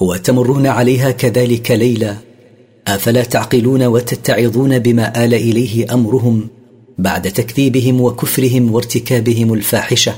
وتمرون 0.01 0.67
عليها 0.67 1.11
كذلك 1.11 1.71
ليلا. 1.71 2.17
أفلا 2.87 3.23
تعقلون 3.23 3.83
وتتعظون 3.83 4.79
بما 4.79 5.25
آل 5.25 5.35
إليه 5.35 5.95
أمرهم 5.95 6.49
بعد 6.99 7.33
تكذيبهم 7.33 8.01
وكفرهم 8.01 8.73
وارتكابهم 8.73 9.55
الفاحشة 9.55 10.15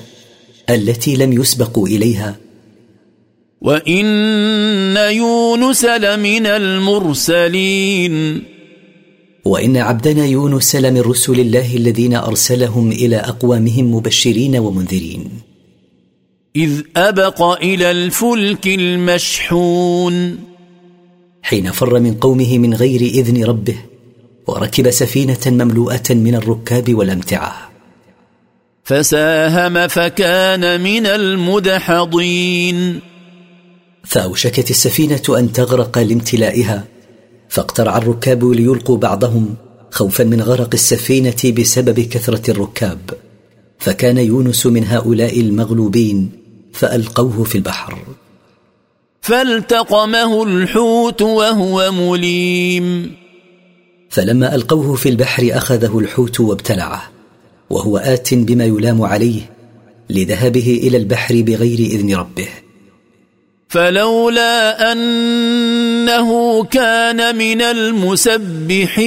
التي 0.70 1.16
لم 1.16 1.32
يسبقوا 1.32 1.88
إليها. 1.88 2.49
وان 3.60 4.96
يونس 4.96 5.84
لمن 5.84 6.46
المرسلين 6.46 8.42
وان 9.44 9.76
عبدنا 9.76 10.26
يونس 10.26 10.76
لمن 10.76 11.00
رسل 11.00 11.40
الله 11.40 11.76
الذين 11.76 12.14
ارسلهم 12.14 12.92
إلى 12.92 13.16
اقوامهم 13.16 13.94
مبشرين 13.94 14.56
ومنذرين. 14.56 15.30
اذ 16.56 16.82
ابق 16.96 17.42
إلى 17.42 17.90
الفلك 17.90 18.66
المشحون 18.66 20.38
حين 21.42 21.70
فر 21.70 22.00
من 22.00 22.14
قومه 22.14 22.58
من 22.58 22.74
غير 22.74 23.00
اذن 23.00 23.44
ربه 23.44 23.76
وركب 24.46 24.90
سفينه 24.90 25.38
مملوءه 25.46 26.10
من 26.10 26.34
الركاب 26.34 26.94
والامتعه. 26.94 27.70
فساهم 28.84 29.88
فكان 29.88 30.80
من 30.80 31.06
المدحضين. 31.06 33.09
فأوشكت 34.04 34.70
السفينة 34.70 35.22
أن 35.28 35.52
تغرق 35.52 35.98
لامتلائها 35.98 36.84
فاقترع 37.48 37.96
الركاب 37.98 38.44
ليلقوا 38.44 38.96
بعضهم 38.96 39.54
خوفا 39.90 40.24
من 40.24 40.40
غرق 40.40 40.70
السفينة 40.74 41.54
بسبب 41.58 42.00
كثرة 42.00 42.50
الركاب. 42.50 42.98
فكان 43.78 44.18
يونس 44.18 44.66
من 44.66 44.84
هؤلاء 44.84 45.40
المغلوبين 45.40 46.30
فألقوه 46.72 47.44
في 47.44 47.54
البحر. 47.54 47.98
فالتقمه 49.20 50.42
الحوت 50.42 51.22
وهو 51.22 51.92
مليم. 51.92 53.14
فلما 54.10 54.54
ألقوه 54.54 54.94
في 54.94 55.08
البحر 55.08 55.50
أخذه 55.52 55.98
الحوت 55.98 56.40
وابتلعه 56.40 57.02
وهو 57.70 57.98
آت 57.98 58.34
بما 58.34 58.64
يلام 58.64 59.02
عليه 59.02 59.40
لذهابه 60.10 60.80
إلى 60.82 60.96
البحر 60.96 61.42
بغير 61.42 61.78
إذن 61.78 62.14
ربه. 62.14 62.48
فلولا 63.70 64.92
أنه 64.92 66.64
كان 66.64 67.36
من 67.36 67.62
المسبحين. 67.62 68.98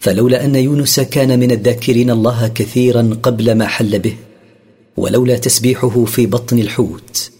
فلولا 0.00 0.44
أن 0.44 0.54
يونس 0.54 1.00
كان 1.00 1.38
من 1.38 1.50
الذاكرين 1.50 2.10
الله 2.10 2.48
كثيرا 2.48 3.18
قبل 3.22 3.54
ما 3.54 3.66
حل 3.66 3.98
به 3.98 4.16
ولولا 4.96 5.36
تسبيحه 5.36 6.04
في 6.04 6.26
بطن 6.26 6.58
الحوت. 6.58 7.30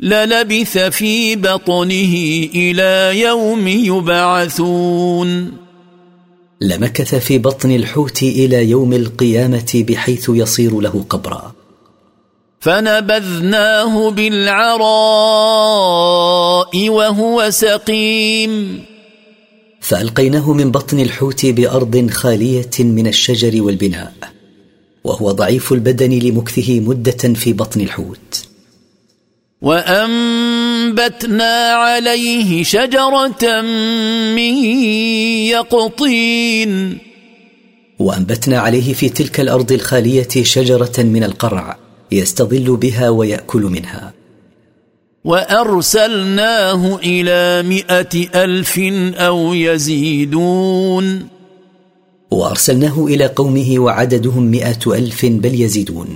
للبث 0.00 0.78
في 0.78 1.36
بطنه 1.36 2.14
إلى 2.54 3.20
يوم 3.20 3.68
يبعثون. 3.68 5.52
لمكث 6.60 7.14
في 7.14 7.38
بطن 7.38 7.70
الحوت 7.70 8.22
إلى 8.22 8.70
يوم 8.70 8.92
القيامة 8.92 9.84
بحيث 9.88 10.30
يصير 10.34 10.80
له 10.80 11.04
قبرا. 11.10 11.55
فنبذناه 12.66 14.10
بالعراء 14.10 14.88
وهو 16.88 17.50
سقيم. 17.50 18.82
فألقيناه 19.80 20.52
من 20.52 20.70
بطن 20.70 21.00
الحوت 21.00 21.46
بأرض 21.46 22.10
خالية 22.10 22.70
من 22.78 23.06
الشجر 23.06 23.62
والبناء 23.62 24.12
وهو 25.04 25.30
ضعيف 25.30 25.72
البدن 25.72 26.10
لمكثه 26.18 26.80
مدة 26.80 27.34
في 27.34 27.52
بطن 27.52 27.80
الحوت. 27.80 28.44
وأنبتنا 29.62 30.52
عليه 31.72 32.64
شجرة 32.64 33.60
من 34.34 34.54
يقطين. 35.46 36.98
وأنبتنا 37.98 38.58
عليه 38.58 38.94
في 38.94 39.08
تلك 39.08 39.40
الأرض 39.40 39.72
الخالية 39.72 40.28
شجرة 40.42 40.92
من 40.98 41.24
القرع 41.24 41.85
يستظل 42.12 42.76
بها 42.76 43.08
ويأكل 43.08 43.62
منها. 43.62 44.12
وأرسلناه 45.24 46.96
إلى 46.96 47.68
مائه 47.68 48.44
ألف 48.44 48.78
أو 49.14 49.54
يزيدون. 49.54 51.26
وأرسلناه 52.30 53.06
إلى 53.06 53.26
قومه 53.26 53.78
وعددهم 53.78 54.42
مائه 54.42 54.78
ألف 54.86 55.26
بل 55.26 55.60
يزيدون. 55.60 56.08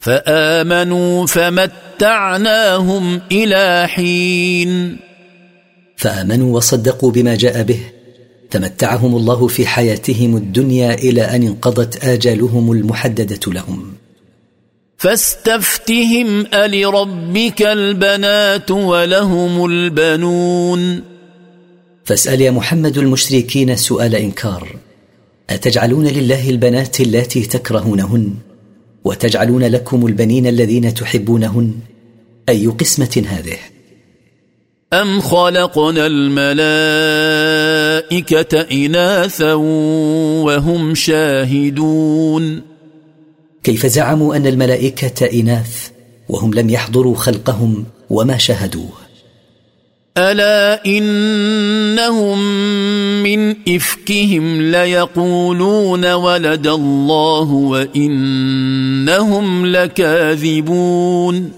فآمنوا 0.00 1.26
فمتعناهم 1.26 3.20
إلى 3.32 3.86
حين. 3.88 4.96
فآمنوا 5.96 6.56
وصدقوا 6.56 7.10
بما 7.10 7.34
جاء 7.34 7.62
به. 7.62 7.80
فمتعهم 8.50 9.16
الله 9.16 9.46
في 9.46 9.66
حياتهم 9.66 10.36
الدنيا 10.36 10.94
إلى 10.94 11.22
أن 11.22 11.42
انقضت 11.42 12.04
آجالهم 12.04 12.72
المحددة 12.72 13.52
لهم. 13.52 13.95
فاستفتهم 14.98 16.46
ألربك 16.54 17.62
البنات 17.62 18.70
ولهم 18.70 19.64
البنون. 19.64 21.02
فاسأل 22.04 22.40
يا 22.40 22.50
محمد 22.50 22.98
المشركين 22.98 23.76
سؤال 23.76 24.14
إنكار. 24.14 24.76
أتجعلون 25.50 26.06
لله 26.06 26.50
البنات 26.50 27.00
اللاتي 27.00 27.42
تكرهونهن؟ 27.42 28.34
وتجعلون 29.04 29.64
لكم 29.64 30.06
البنين 30.06 30.46
الذين 30.46 30.94
تحبونهن؟ 30.94 31.74
أي 32.48 32.66
قسمة 32.66 33.24
هذه؟ 33.28 33.58
أم 34.92 35.20
خلقنا 35.20 36.06
الملائكة 36.06 36.66
إناثا 38.60 39.52
وهم 40.44 40.94
شاهدون؟ 40.94 42.75
كيف 43.66 43.86
زعموا 43.86 44.36
أن 44.36 44.46
الملائكة 44.46 45.40
إناث 45.40 45.88
وهم 46.28 46.54
لم 46.54 46.70
يحضروا 46.70 47.16
خلقهم 47.16 47.84
وما 48.10 48.38
شاهدوه؟ 48.38 48.88
ألا 50.18 50.86
إنهم 50.86 52.38
من 53.22 53.56
إفكهم 53.68 54.62
ليقولون 54.62 56.12
ولد 56.12 56.66
الله 56.66 57.52
وإنهم 57.52 58.46
لكاذبون. 59.66 61.52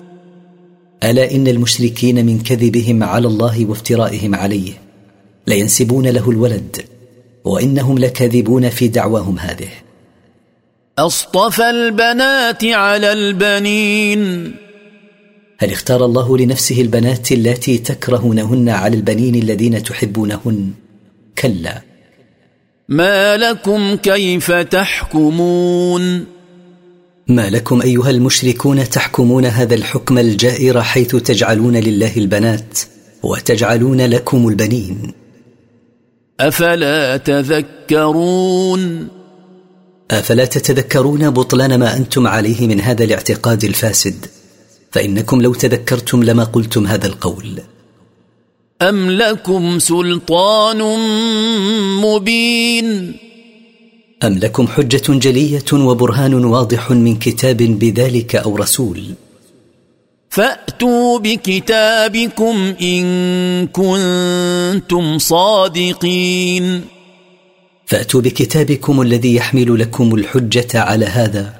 ألا 1.02 1.34
إن 1.34 1.48
المشركين 1.48 2.26
من 2.26 2.40
كذبهم 2.40 3.02
على 3.02 3.26
الله 3.26 3.66
وافترائهم 3.66 4.34
عليه 4.34 4.72
لينسبون 5.46 6.06
له 6.06 6.30
الولد 6.30 6.76
وإنهم 7.44 7.98
لكاذبون 7.98 8.68
في 8.68 8.88
دعواهم 8.88 9.38
هذه؟ 9.38 9.68
أصطفى 10.98 11.70
البنات 11.70 12.64
على 12.64 13.12
البنين. 13.12 14.54
هل 15.58 15.70
اختار 15.70 16.04
الله 16.04 16.38
لنفسه 16.38 16.80
البنات 16.80 17.32
اللاتي 17.32 17.78
تكرهونهن 17.78 18.68
على 18.68 18.96
البنين 18.96 19.34
الذين 19.34 19.82
تحبونهن؟ 19.82 20.70
كلا. 21.38 21.82
ما 22.88 23.36
لكم 23.36 23.94
كيف 23.96 24.50
تحكمون؟ 24.52 26.24
ما 27.28 27.50
لكم 27.50 27.82
أيها 27.82 28.10
المشركون 28.10 28.88
تحكمون 28.88 29.44
هذا 29.44 29.74
الحكم 29.74 30.18
الجائر 30.18 30.82
حيث 30.82 31.16
تجعلون 31.16 31.76
لله 31.76 32.16
البنات 32.16 32.78
وتجعلون 33.22 34.00
لكم 34.00 34.48
البنين؟ 34.48 35.12
أفلا 36.40 37.16
تذكرون؟ 37.16 39.08
أفلا 40.10 40.44
تتذكرون 40.44 41.30
بطلان 41.30 41.78
ما 41.78 41.96
أنتم 41.96 42.26
عليه 42.26 42.66
من 42.66 42.80
هذا 42.80 43.04
الاعتقاد 43.04 43.64
الفاسد؟ 43.64 44.26
فإنكم 44.92 45.42
لو 45.42 45.54
تذكرتم 45.54 46.22
لما 46.22 46.44
قلتم 46.44 46.86
هذا 46.86 47.06
القول. 47.06 47.60
أم 48.82 49.10
لكم 49.10 49.78
سلطان 49.78 50.82
مبين؟ 52.02 53.16
أم 54.22 54.38
لكم 54.38 54.66
حجة 54.68 55.02
جلية 55.08 55.72
وبرهان 55.72 56.34
واضح 56.44 56.90
من 56.90 57.16
كتاب 57.16 57.56
بذلك 57.56 58.36
أو 58.36 58.56
رسول؟ 58.56 59.04
فأتوا 60.30 61.18
بكتابكم 61.18 62.74
إن 62.82 63.66
كنتم 63.66 65.18
صادقين. 65.18 66.97
فأتوا 67.88 68.20
بكتابكم 68.20 69.00
الذي 69.00 69.34
يحمل 69.34 69.78
لكم 69.78 70.14
الحجة 70.14 70.80
على 70.80 71.06
هذا 71.06 71.54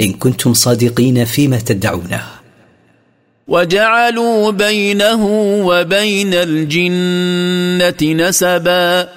إن 0.00 0.12
كنتم 0.12 0.54
صادقين 0.54 1.24
فيما 1.24 1.56
تدعونه. 1.56 2.22
وجعلوا 3.48 4.50
بينه 4.50 5.26
وبين 5.66 6.34
الجنة 6.34 8.26
نسباً. 8.28 9.08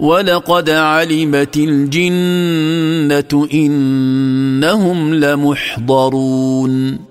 ولقد 0.00 0.70
علمت 0.70 1.56
الجنة 1.56 3.48
إنهم 3.54 5.14
لمحضرون. 5.14 7.05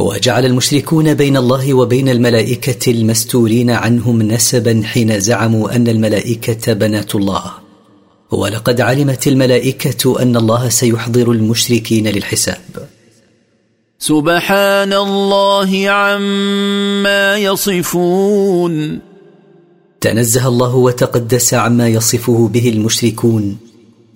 وجعل 0.00 0.46
المشركون 0.46 1.14
بين 1.14 1.36
الله 1.36 1.74
وبين 1.74 2.08
الملائكة 2.08 2.90
المستورين 2.90 3.70
عنهم 3.70 4.22
نسبا 4.22 4.82
حين 4.84 5.20
زعموا 5.20 5.76
أن 5.76 5.88
الملائكة 5.88 6.72
بنات 6.72 7.14
الله. 7.14 7.52
ولقد 8.30 8.80
علمت 8.80 9.28
الملائكة 9.28 10.22
أن 10.22 10.36
الله 10.36 10.68
سيحضر 10.68 11.32
المشركين 11.32 12.08
للحساب. 12.08 12.88
سبحان 13.98 14.92
الله 14.92 15.90
عما 15.90 17.36
يصفون. 17.36 18.98
تنزه 20.00 20.48
الله 20.48 20.74
وتقدس 20.74 21.54
عما 21.54 21.88
يصفه 21.88 22.50
به 22.52 22.68
المشركون 22.68 23.56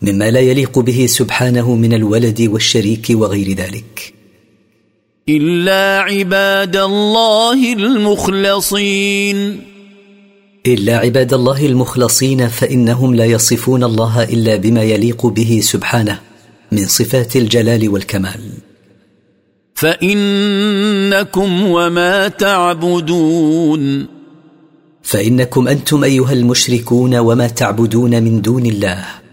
مما 0.02 0.30
لا 0.30 0.40
يليق 0.40 0.78
به 0.78 1.06
سبحانه 1.06 1.74
من 1.74 1.94
الولد 1.94 2.40
والشريك 2.42 3.06
وغير 3.10 3.56
ذلك. 3.56 4.23
إلا 5.28 6.00
عباد 6.00 6.76
الله 6.76 7.72
المخلصين. 7.72 9.60
إلا 10.66 10.96
عباد 10.96 11.34
الله 11.34 11.66
المخلصين 11.66 12.48
فإنهم 12.48 13.14
لا 13.14 13.24
يصفون 13.24 13.84
الله 13.84 14.22
إلا 14.24 14.56
بما 14.56 14.82
يليق 14.82 15.26
به 15.26 15.60
سبحانه 15.62 16.20
من 16.72 16.86
صفات 16.86 17.36
الجلال 17.36 17.88
والكمال. 17.88 18.40
فإنكم 19.74 21.62
وما 21.70 22.28
تعبدون. 22.28 24.06
فإنكم 25.02 25.68
أنتم 25.68 26.04
أيها 26.04 26.32
المشركون 26.32 27.16
وما 27.16 27.48
تعبدون 27.48 28.22
من 28.22 28.40
دون 28.40 28.66
الله. 28.66 29.23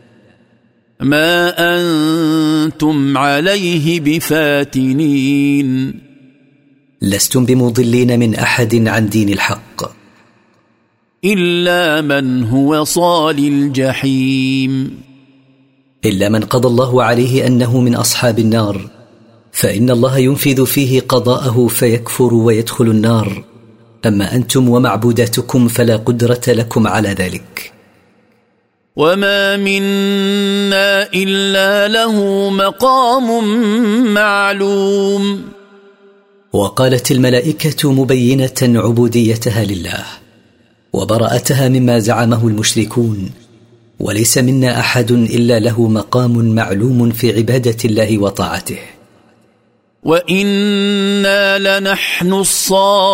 ما 1.01 1.53
أنتم 1.57 3.17
عليه 3.17 3.99
بفاتنين. 3.99 5.99
لستم 7.01 7.45
بمضلين 7.45 8.19
من 8.19 8.35
احد 8.35 8.87
عن 8.87 9.09
دين 9.09 9.29
الحق. 9.29 9.83
الا 11.25 12.01
من 12.01 12.43
هو 12.43 12.83
صال 12.83 13.39
الجحيم. 13.39 15.01
الا 16.05 16.29
من 16.29 16.39
قضى 16.39 16.67
الله 16.67 17.03
عليه 17.03 17.47
انه 17.47 17.81
من 17.81 17.95
اصحاب 17.95 18.39
النار. 18.39 18.89
فان 19.51 19.89
الله 19.89 20.17
ينفذ 20.17 20.65
فيه 20.65 20.99
قضاءه 20.99 21.67
فيكفر 21.67 22.33
ويدخل 22.33 22.85
النار. 22.85 23.43
اما 24.05 24.35
أنتم 24.35 24.69
ومعبوداتكم 24.69 25.67
فلا 25.67 25.95
قدره 25.95 26.41
لكم 26.47 26.87
على 26.87 27.09
ذلك. 27.09 27.73
وما 28.95 29.57
منا 29.57 31.07
الا 31.13 31.87
له 31.87 32.49
مقام 32.49 33.43
معلوم. 34.13 35.41
وقالت 36.53 37.11
الملائكة 37.11 37.91
مبينة 37.91 38.61
عبوديتها 38.61 39.63
لله 39.63 40.03
وبراءتها 40.93 41.69
مما 41.69 41.99
زعمه 41.99 42.47
المشركون 42.47 43.31
وليس 43.99 44.37
منا 44.37 44.79
أحد 44.79 45.11
إلا 45.11 45.59
له 45.59 45.87
مقام 45.87 46.55
معلوم 46.55 47.11
في 47.11 47.37
عبادة 47.37 47.77
الله 47.85 48.17
وطاعته. 48.17 48.79
وأنا 50.03 51.79
لنحن 51.79 52.33
الصافون. 52.33 53.11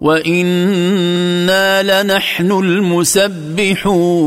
وأنا 0.00 2.02
لنحن 2.02 2.52
المسبحون 2.52 4.18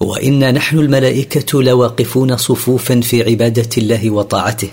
وانا 0.00 0.50
نحن 0.50 0.78
الملائكه 0.78 1.62
لواقفون 1.62 2.36
صفوفا 2.36 3.00
في 3.00 3.22
عباده 3.22 3.68
الله 3.78 4.10
وطاعته. 4.10 4.70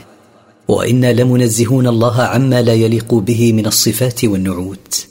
وأنا 0.68 1.14
لمنزهون 1.14 1.88
الله 1.88 2.22
عما 2.22 2.62
لا 2.62 2.74
يليق 2.74 3.14
به 3.14 3.54
من 3.54 3.66
الصفات 3.66 4.26
والنعوت. 4.26 5.08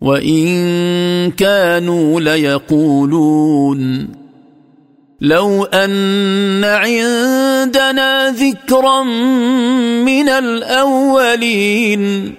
وان 0.00 1.30
كانوا 1.30 2.20
ليقولون 2.20 4.08
لو 5.20 5.64
ان 5.64 6.64
عندنا 6.64 8.30
ذكرا 8.30 9.02
من 10.04 10.28
الاولين 10.28 12.34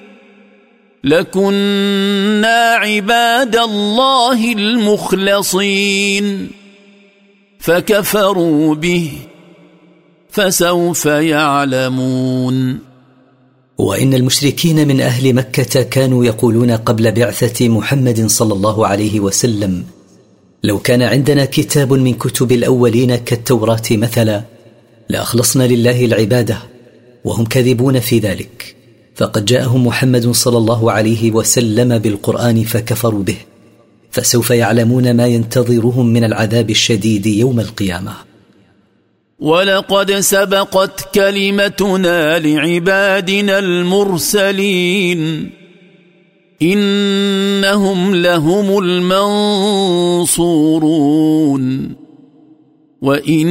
لكنا 1.06 2.74
عباد 2.74 3.56
الله 3.56 4.54
المخلصين. 4.54 6.48
فكفروا 7.60 8.76
به 8.76 9.12
فسوف 10.30 11.06
يعلمون. 11.06 12.80
وإن 13.78 14.14
المشركين 14.14 14.88
من 14.88 15.02
أهل 15.02 15.34
مكة 15.34 15.82
كانوا 15.82 16.26
يقولون 16.26 16.72
قبل 16.72 17.12
بعثة 17.12 17.70
محمد 17.70 18.26
صلى 18.28 18.54
الله 18.54 18.88
عليه 18.88 19.20
وسلم 19.20 19.84
لو 20.64 20.80
كان 20.80 21.02
عندنا 21.02 21.46
كتاب 21.46 21.94
من 21.94 22.14
كتب 22.14 22.52
الأولين 22.52 23.16
كالتوراة 23.16 23.84
مثلا 23.92 24.42
لأخلصنا 25.10 25.64
لله 25.64 26.06
العبادة 26.06 26.58
وهم 27.26 27.46
كاذبون 27.46 28.00
في 28.00 28.20
ذلك. 28.20 28.76
فقد 29.16 29.46
جاءهم 29.46 29.88
محمد 29.88 30.32
صلى 30.32 30.58
الله 30.58 30.92
عليه 30.92 31.32
وسلم 31.32 31.98
بالقرآن 31.98 32.64
فكفروا 32.64 33.24
به 33.24 33.38
فسوف 34.12 34.52
يعلمون 34.52 35.14
ما 35.14 35.28
ينتظرهم 35.28 36.06
من 36.06 36.24
العذاب 36.24 36.70
الشديد 36.70 37.26
يوم 37.26 37.60
القيامة. 37.60 38.14
ولقد 39.40 40.12
سبقت 40.12 41.14
كلمتنا 41.16 42.40
لعبادنا 42.40 43.60
المرسلين 43.60 45.50
إنهم 46.62 48.16
لهم 48.16 48.78
المنصورون 50.28 51.96
وإن 53.02 53.48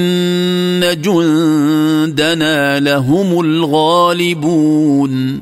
جندنا 1.03 2.81
لهم 2.81 3.41
الغالبون. 3.41 5.41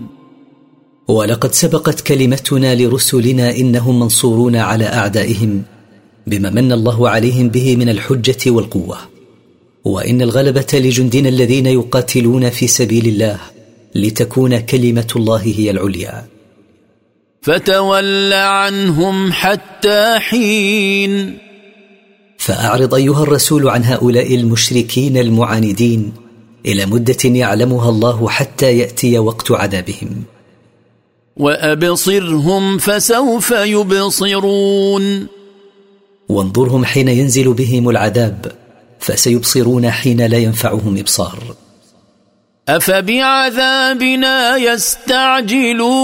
ولقد 1.12 1.52
سبقت 1.52 2.00
كلمتنا 2.00 2.74
لرسلنا 2.74 3.56
إنهم 3.56 4.00
منصورون 4.00 4.56
على 4.56 4.84
أعدائهم 4.84 5.62
بما 6.26 6.50
من 6.50 6.72
الله 6.72 7.08
عليهم 7.08 7.48
به 7.48 7.76
من 7.76 7.88
الحجة 7.88 8.50
والقوة. 8.50 8.98
وإن 9.84 10.22
الغلبة 10.22 10.66
لجندنا 10.74 11.28
الذين 11.28 11.66
يقاتلون 11.66 12.50
في 12.50 12.66
سبيل 12.66 13.06
الله 13.06 13.38
لتكون 13.94 14.60
كلمة 14.60 15.06
الله 15.16 15.42
هي 15.44 15.70
العليا. 15.70 16.24
فتول 17.42 18.32
عنهم 18.32 19.32
حتى 19.32 20.18
حين. 20.18 21.38
فأعرض 22.38 22.94
أيها 22.94 23.22
الرسول 23.22 23.68
عن 23.68 23.84
هؤلاء 23.84 24.34
المشركين 24.34 25.16
المعاندين 25.16 26.12
إلى 26.66 26.86
مدة 26.86 27.24
يعلمها 27.24 27.88
الله 27.88 28.28
حتى 28.28 28.78
يأتي 28.78 29.18
وقت 29.18 29.52
عذابهم. 29.52 30.31
وأبصرهم 31.36 32.78
فسوف 32.78 33.50
يبصرون. 33.50 35.26
وانظرهم 36.28 36.84
حين 36.84 37.08
ينزل 37.08 37.52
بهم 37.52 37.88
العذاب 37.88 38.52
فسيبصرون 39.00 39.90
حين 39.90 40.26
لا 40.26 40.38
ينفعهم 40.38 40.98
إبصار. 40.98 41.38
أفبعذابنا 42.68 44.56
يستعجلون؟ 44.56 45.98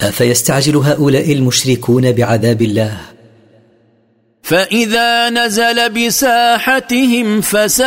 أفيستعجل 0.00 0.76
هؤلاء 0.76 1.32
المشركون 1.32 2.12
بعذاب 2.12 2.62
الله؟ 2.62 2.96
فإذا 4.42 5.30
نزل 5.30 5.90
بساحتهم 5.90 7.40
فساء 7.40 7.82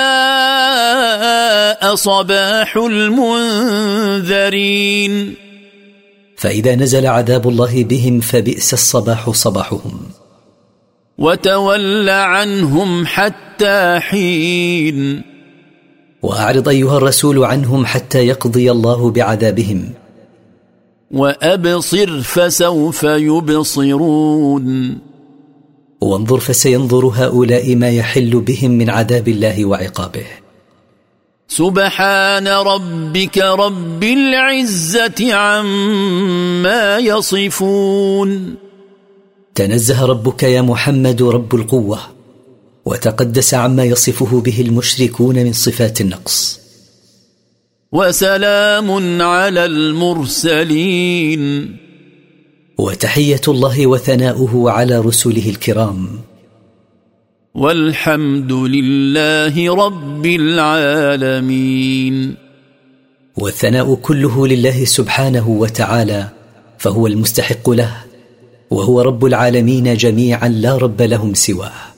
صباح 1.95 2.78
المنذرين. 2.78 4.26
فإذا 6.45 6.75
نزل 6.75 7.07
عذاب 7.07 7.47
الله 7.47 7.83
بهم 7.83 8.19
فبئس 8.19 8.73
الصباح 8.73 9.29
صباحهم. 9.29 9.99
وتول 11.17 12.09
عنهم 12.09 13.05
حتى 13.05 13.99
حين. 13.99 15.21
وأعرض 16.23 16.69
أيها 16.69 16.97
الرسول 16.97 17.45
عنهم 17.45 17.85
حتى 17.85 18.27
يقضي 18.27 18.71
الله 18.71 19.11
بعذابهم. 19.11 19.93
وأبصر 21.11 22.21
فسوف 22.21 23.03
يبصرون. 23.03 24.97
وانظر 26.01 26.39
فسينظر 26.39 27.05
هؤلاء 27.05 27.75
ما 27.75 27.89
يحل 27.89 28.39
بهم 28.39 28.71
من 28.71 28.89
عذاب 28.89 29.27
الله 29.27 29.65
وعقابه. 29.65 30.44
سبحان 31.47 32.47
ربك 32.47 33.37
رب 33.37 34.03
العزة 34.03 35.33
عما 35.33 36.97
يصفون. 36.97 38.55
تنزه 39.55 40.05
ربك 40.05 40.43
يا 40.43 40.61
محمد 40.61 41.21
رب 41.21 41.55
القوة 41.55 41.99
وتقدس 42.85 43.53
عما 43.53 43.83
يصفه 43.83 44.41
به 44.41 44.61
المشركون 44.61 45.35
من 45.35 45.53
صفات 45.53 46.01
النقص. 46.01 46.59
وسلام 47.91 49.21
على 49.21 49.65
المرسلين. 49.65 51.41
وتحية 52.77 53.41
الله 53.47 53.87
وثناؤه 53.87 54.71
على 54.71 54.99
رسله 54.99 55.49
الكرام. 55.49 56.07
والحمد 57.56 58.51
لله 58.51 59.76
رب 59.76 60.26
العالمين. 60.26 62.16
والثناء 63.38 63.95
كله 63.95 64.47
لله 64.47 64.86
سبحانه 64.86 65.49
وتعالى 65.49 66.28
فهو 66.78 67.08
المستحق 67.08 67.70
له 67.70 67.91
وهو 68.72 69.01
رب 69.01 69.26
العالمين 69.26 69.97
جميعا 69.97 70.47
لا 70.47 70.78
رب 70.78 71.01
لهم 71.01 71.34
سواه. 71.34 71.94